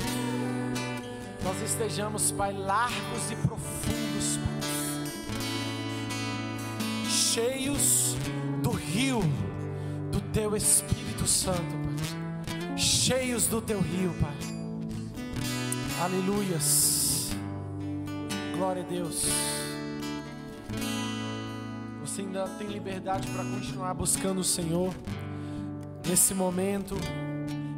[1.44, 5.12] Nós estejamos, Pai, largos e profundos, Pai.
[7.08, 8.16] Cheios
[8.64, 9.20] do rio
[10.10, 12.76] do Teu Espírito Santo, Pai.
[12.76, 14.47] Cheios do Teu rio, Pai.
[16.00, 17.30] Aleluias.
[18.56, 19.24] Glória a Deus.
[22.02, 24.94] Você ainda tem liberdade para continuar buscando o Senhor
[26.06, 26.94] nesse momento,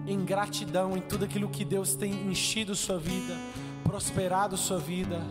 [0.07, 3.35] em gratidão em tudo aquilo que Deus tem enchido sua vida,
[3.83, 5.23] prosperado sua vida,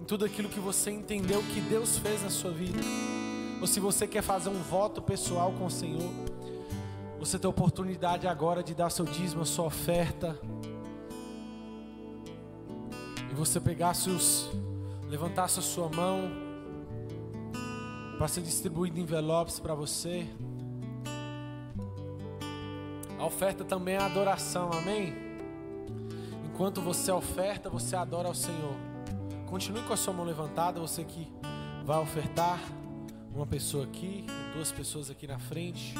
[0.00, 2.78] em tudo aquilo que você entendeu que Deus fez na sua vida.
[3.60, 6.12] Ou se você quer fazer um voto pessoal com o Senhor,
[7.18, 10.38] você tem a oportunidade agora de dar seu dízimo, a sua oferta.
[13.36, 14.48] Você pegasse os.
[15.10, 16.30] levantasse a sua mão
[18.16, 20.26] para ser distribuído envelopes para você.
[23.18, 25.12] A oferta também é adoração, amém?
[26.46, 28.74] Enquanto você oferta, você adora ao Senhor.
[29.44, 31.30] Continue com a sua mão levantada, você que
[31.84, 32.58] vai ofertar.
[33.34, 35.94] Uma pessoa aqui, duas pessoas aqui na frente.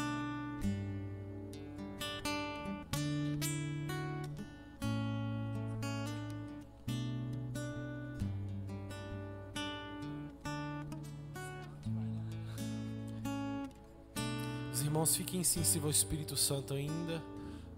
[15.17, 17.23] Fiquem sensíveis ao Espírito Santo ainda.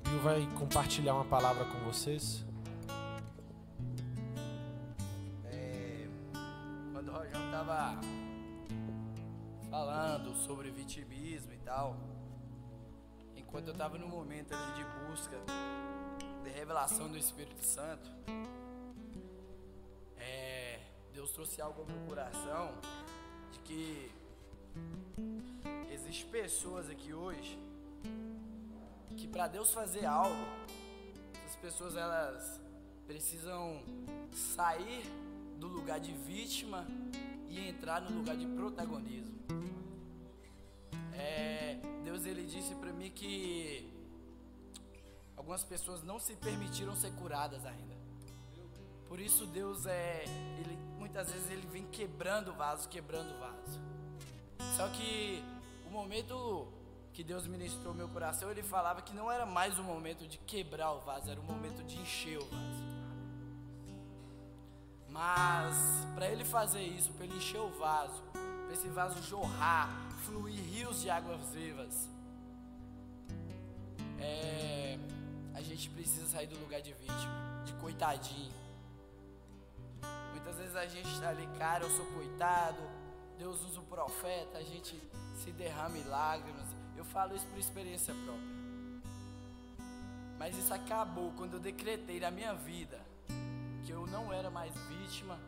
[0.02, 2.44] Bill vai compartilhar uma palavra com vocês.
[5.44, 6.08] É,
[6.92, 8.00] quando o Rojão tava
[9.70, 11.96] falando sobre vitimismo e tal,
[13.36, 15.38] enquanto eu tava no momento ali de busca
[16.42, 18.10] de revelação do Espírito Santo,
[20.16, 20.80] é,
[21.12, 22.74] Deus trouxe algo ao meu coração
[23.52, 24.10] de que
[26.08, 27.58] existem pessoas aqui hoje
[29.16, 30.46] que para Deus fazer algo,
[31.44, 32.60] essas pessoas elas
[33.06, 33.82] precisam
[34.32, 35.02] sair
[35.58, 36.86] do lugar de vítima
[37.48, 39.36] e entrar no lugar de protagonismo.
[41.12, 43.92] É, Deus ele disse para mim que
[45.36, 47.96] algumas pessoas não se permitiram ser curadas ainda.
[49.08, 50.24] Por isso Deus é,
[50.60, 53.80] ele muitas vezes ele vem quebrando vaso, quebrando vaso.
[54.76, 55.42] Só que
[55.88, 56.68] o momento
[57.12, 60.92] que Deus ministrou meu coração, ele falava que não era mais o momento de quebrar
[60.92, 62.84] o vaso, era o momento de encher o vaso.
[65.08, 65.74] Mas
[66.14, 69.88] para ele fazer isso, para ele encher o vaso, para esse vaso jorrar,
[70.26, 72.08] fluir rios de águas vivas,
[74.20, 74.98] é,
[75.54, 78.52] a gente precisa sair do lugar de vítima, de coitadinho.
[80.32, 82.78] Muitas vezes a gente está ali, cara, eu sou coitado,
[83.38, 84.94] Deus usa o profeta, a gente
[85.38, 86.66] se derrama em lágrimas.
[86.96, 88.58] Eu falo isso por experiência própria.
[90.38, 93.00] Mas isso acabou quando eu decretei na minha vida
[93.84, 95.38] que eu não era mais vítima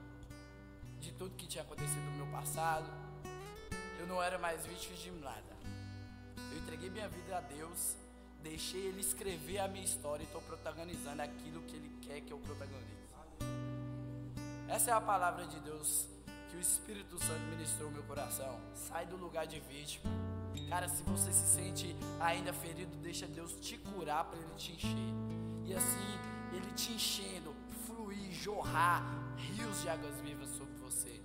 [1.00, 2.90] de tudo que tinha acontecido no meu passado.
[3.98, 5.56] Eu não era mais vítima de nada.
[6.50, 7.96] Eu entreguei minha vida a Deus,
[8.42, 12.38] deixei Ele escrever a minha história e estou protagonizando aquilo que Ele quer que eu
[12.38, 13.00] protagonize.
[14.68, 16.06] Essa é a palavra de Deus
[16.50, 18.58] que o Espírito Santo ministrou meu coração.
[18.74, 20.10] Sai do lugar de vítima.
[20.68, 24.96] Cara, se você se sente ainda ferido, deixa Deus te curar para Ele te encher.
[25.64, 26.18] E assim,
[26.52, 27.54] Ele te enchendo,
[27.86, 29.02] fluir, jorrar
[29.36, 31.20] rios de águas vivas sobre você.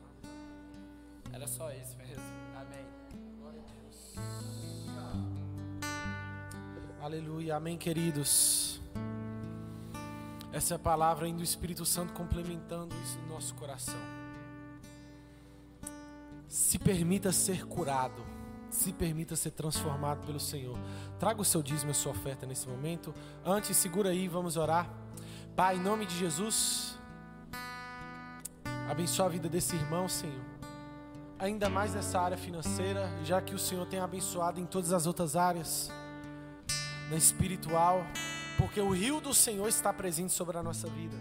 [1.34, 2.24] Era só isso mesmo.
[2.56, 2.86] Amém.
[3.40, 4.16] Glória a Deus.
[7.02, 8.80] Aleluia, amém, queridos.
[10.52, 14.15] Essa é a palavra ainda do Espírito Santo complementando isso no nosso coração.
[16.56, 18.26] Se permita ser curado,
[18.70, 20.80] se permita ser transformado pelo Senhor.
[21.20, 23.14] Traga o seu dízimo e a sua oferta nesse momento.
[23.44, 24.90] Antes, segura aí, vamos orar.
[25.54, 26.98] Pai, em nome de Jesus,
[28.90, 30.46] abençoa a vida desse irmão, Senhor.
[31.38, 35.36] Ainda mais nessa área financeira, já que o Senhor tem abençoado em todas as outras
[35.36, 35.92] áreas,
[37.10, 38.08] na espiritual,
[38.58, 41.18] porque o rio do Senhor está presente sobre a nossa vida.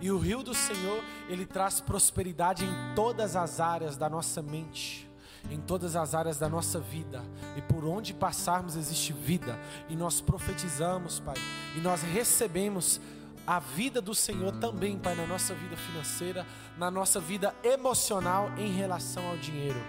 [0.00, 5.08] E o rio do Senhor, ele traz prosperidade em todas as áreas da nossa mente,
[5.50, 7.22] em todas as áreas da nossa vida.
[7.56, 9.58] E por onde passarmos existe vida.
[9.88, 11.36] E nós profetizamos, Pai,
[11.76, 13.00] e nós recebemos
[13.46, 16.46] a vida do Senhor também, Pai, na nossa vida financeira,
[16.76, 19.80] na nossa vida emocional em relação ao dinheiro.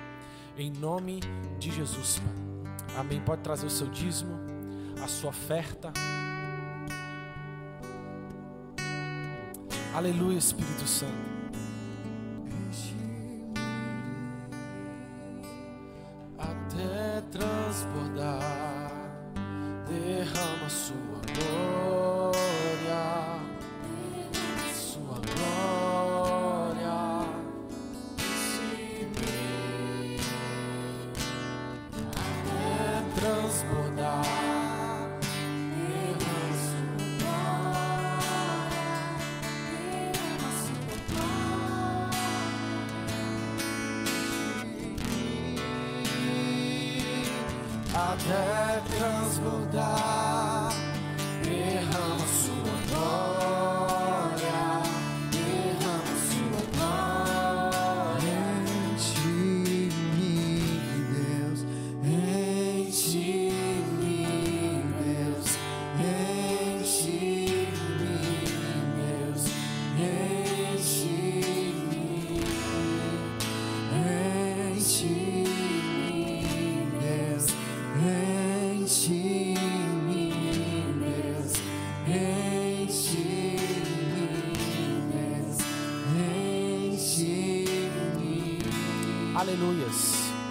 [0.57, 1.19] Em nome
[1.59, 2.47] de Jesus, Pai.
[2.99, 3.19] Amém.
[3.21, 4.39] Pode trazer o seu dízimo,
[5.03, 5.91] a sua oferta.
[9.97, 11.11] Aleluia, Espírito Santo.
[16.37, 18.39] Até transbordar,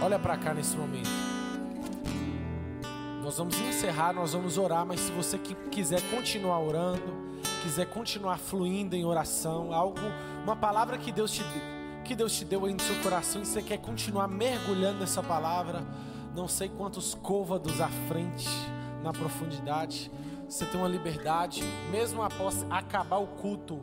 [0.06, 1.10] Olha para cá nesse momento.
[3.24, 7.02] Nós vamos encerrar, nós vamos orar, mas se você quiser continuar orando,
[7.60, 9.98] quiser continuar fluindo em oração, algo,
[10.44, 11.42] uma palavra que Deus te
[12.04, 15.82] que Deus te deu aí no seu coração e você quer continuar mergulhando nessa palavra,
[16.36, 18.48] não sei quantos côvados à frente,
[19.02, 20.08] na profundidade.
[20.48, 23.82] Você tem uma liberdade, mesmo após acabar o culto,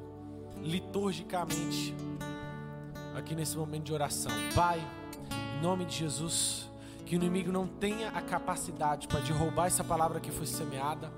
[0.61, 1.93] liturgicamente,
[3.13, 4.31] aqui nesse momento de oração.
[4.55, 4.81] Pai,
[5.57, 6.69] em nome de Jesus,
[7.05, 11.11] que o inimigo não tenha a capacidade para de roubar essa palavra que foi semeada,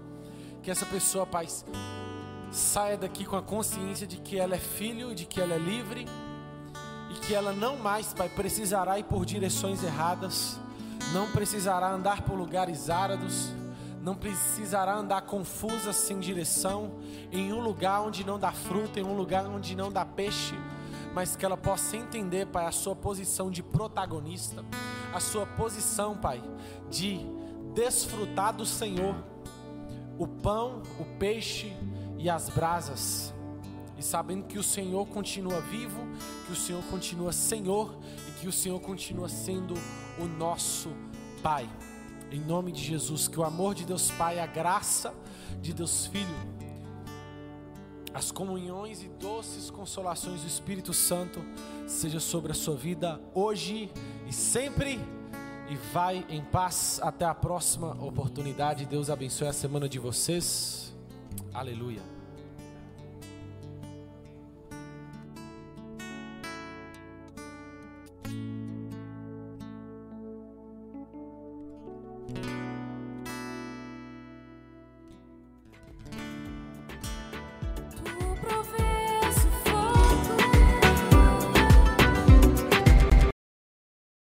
[0.62, 1.48] que essa pessoa, Pai,
[2.52, 6.06] saia daqui com a consciência de que ela é filho, de que ela é livre.
[7.12, 10.60] E que ela não mais, Pai, precisará ir por direções erradas,
[11.14, 13.54] não precisará andar por lugares áridos,
[14.02, 16.92] não precisará andar confusa sem direção,
[17.32, 20.56] em um lugar onde não dá fruta, em um lugar onde não dá peixe,
[21.16, 24.66] mas que ela possa entender, Pai, a sua posição de protagonista,
[25.14, 26.44] a sua posição, Pai,
[26.92, 27.22] de
[27.74, 29.16] desfrutar do Senhor,
[30.20, 31.72] o pão, o peixe
[32.18, 33.34] e as brasas,
[33.98, 36.02] e sabendo que o Senhor continua vivo,
[36.48, 37.98] que o Senhor continua Senhor
[38.28, 39.74] e que o Senhor continua sendo
[40.20, 40.90] o nosso
[41.42, 41.70] Pai.
[42.30, 45.14] Em nome de Jesus, que o amor de Deus Pai, a graça
[45.62, 46.55] de Deus Filho,
[48.16, 51.44] as comunhões e doces consolações do Espírito Santo
[51.86, 53.92] seja sobre a sua vida hoje
[54.26, 55.00] e sempre.
[55.68, 58.86] E vai em paz até a próxima oportunidade.
[58.86, 60.96] Deus abençoe a semana de vocês.
[61.54, 62.15] Aleluia.